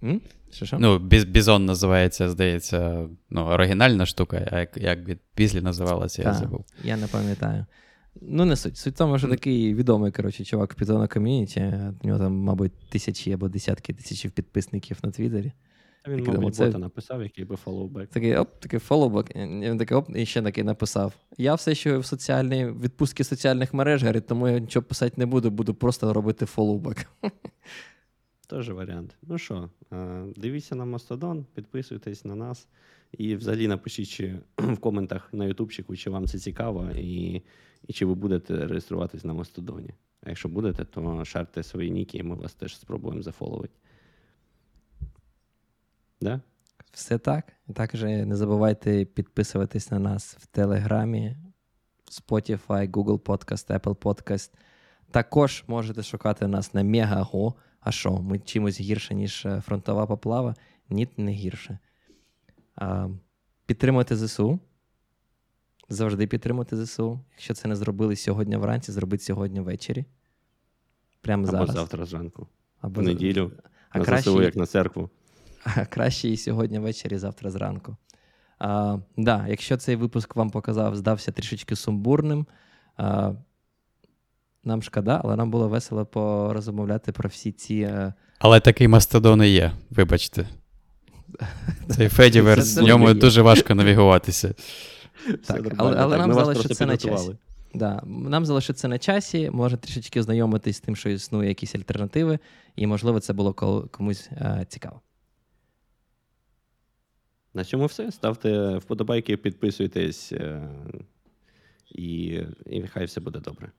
[0.04, 0.22] М?
[0.52, 0.78] Що, що?
[0.80, 6.34] Ну, біз, Бізон називається, здається, ну, оригінальна штука, а як, як від Бізлі називалася, я
[6.34, 6.66] забув.
[6.84, 7.66] Я не пам'ятаю.
[8.22, 8.78] Ну, не суть.
[8.78, 11.74] Суть в тому, що такий відомий, коротше, чувак в Python ком'юніті.
[12.04, 15.52] У нього там, мабуть, тисячі або десятки тисяч підписників на Твіттері.
[16.06, 18.10] А Він, Такий мабуть, це- бота написав, який би фоллоубек.
[18.10, 19.36] Такий оп, такий фоллоубек.
[19.36, 21.14] Він такий оп, і ще такий написав.
[21.38, 25.52] Я все ще в соціальній відпустці соціальних мереж, говорить, тому я нічого писати не буду,
[25.52, 27.08] буду просто робити фоллоубек.
[28.48, 29.16] Теж варіант.
[29.22, 32.68] Ну що, е, дивіться на Мастодон, підписуйтесь на нас.
[33.18, 37.42] І взагалі напишіть чи, в коментах на Ютубчику, чи вам це цікаво, і,
[37.88, 39.94] і чи ви будете реєструватись на Мастодоні.
[40.22, 43.74] А якщо будете, то шарте свої ніки, і ми вас теж спробуємо зафоловити.
[46.22, 46.42] Да?
[46.92, 47.54] Все так.
[47.68, 51.38] І також не забувайте підписуватись на нас в Телеграмі,
[52.12, 54.52] Spotify, Google Podcast, Apple Podcast.
[55.12, 57.54] Також можете шукати нас на Megago.
[57.80, 60.56] А що, ми чимось гірше, ніж е, фронтова поплава?
[60.90, 61.80] Ні, не гірше.
[63.66, 64.60] Підтримуйте ЗСУ.
[65.90, 67.20] Завжди підтримуйте ЗСУ.
[67.32, 70.06] Якщо це не зробили сьогодні вранці, зробіть сьогодні ввечері.
[71.22, 71.72] Прямо Або зараз.
[71.72, 72.48] завтра зранку,
[72.82, 73.52] Або в неділю,
[73.90, 75.10] А на краще, ЗСУ, як на церкву.
[75.64, 77.98] а краще і сьогодні ввечері, і завтра зранку.
[78.60, 82.48] А, да, якщо цей випуск вам показав, здався трішечки сумбурним.
[82.98, 83.34] А,
[84.64, 87.76] нам шкода, але нам було весело порозмовляти про всі ці.
[87.76, 90.48] е, Але такий мастодон і є, вибачте.
[91.90, 94.54] Цей Федіверс, Це в ньому дуже важко навігуватися.
[95.46, 97.36] Так, але- але Так, нам залишиться просто на часі.
[97.74, 102.40] Да, нам залишиться на часі, може трішечки ознайомитись з тим, що існує якісь альтернативи,
[102.76, 103.54] і, можливо, це було
[103.92, 105.02] комусь е, цікаво.
[107.54, 108.12] На цьому все.
[108.12, 110.70] Ставте вподобайки, підписуйтесь, е,
[111.92, 112.26] і,
[112.66, 113.72] і нехай все буде добре.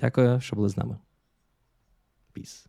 [0.00, 0.98] Дякую, що були з нами.
[2.32, 2.66] Піс.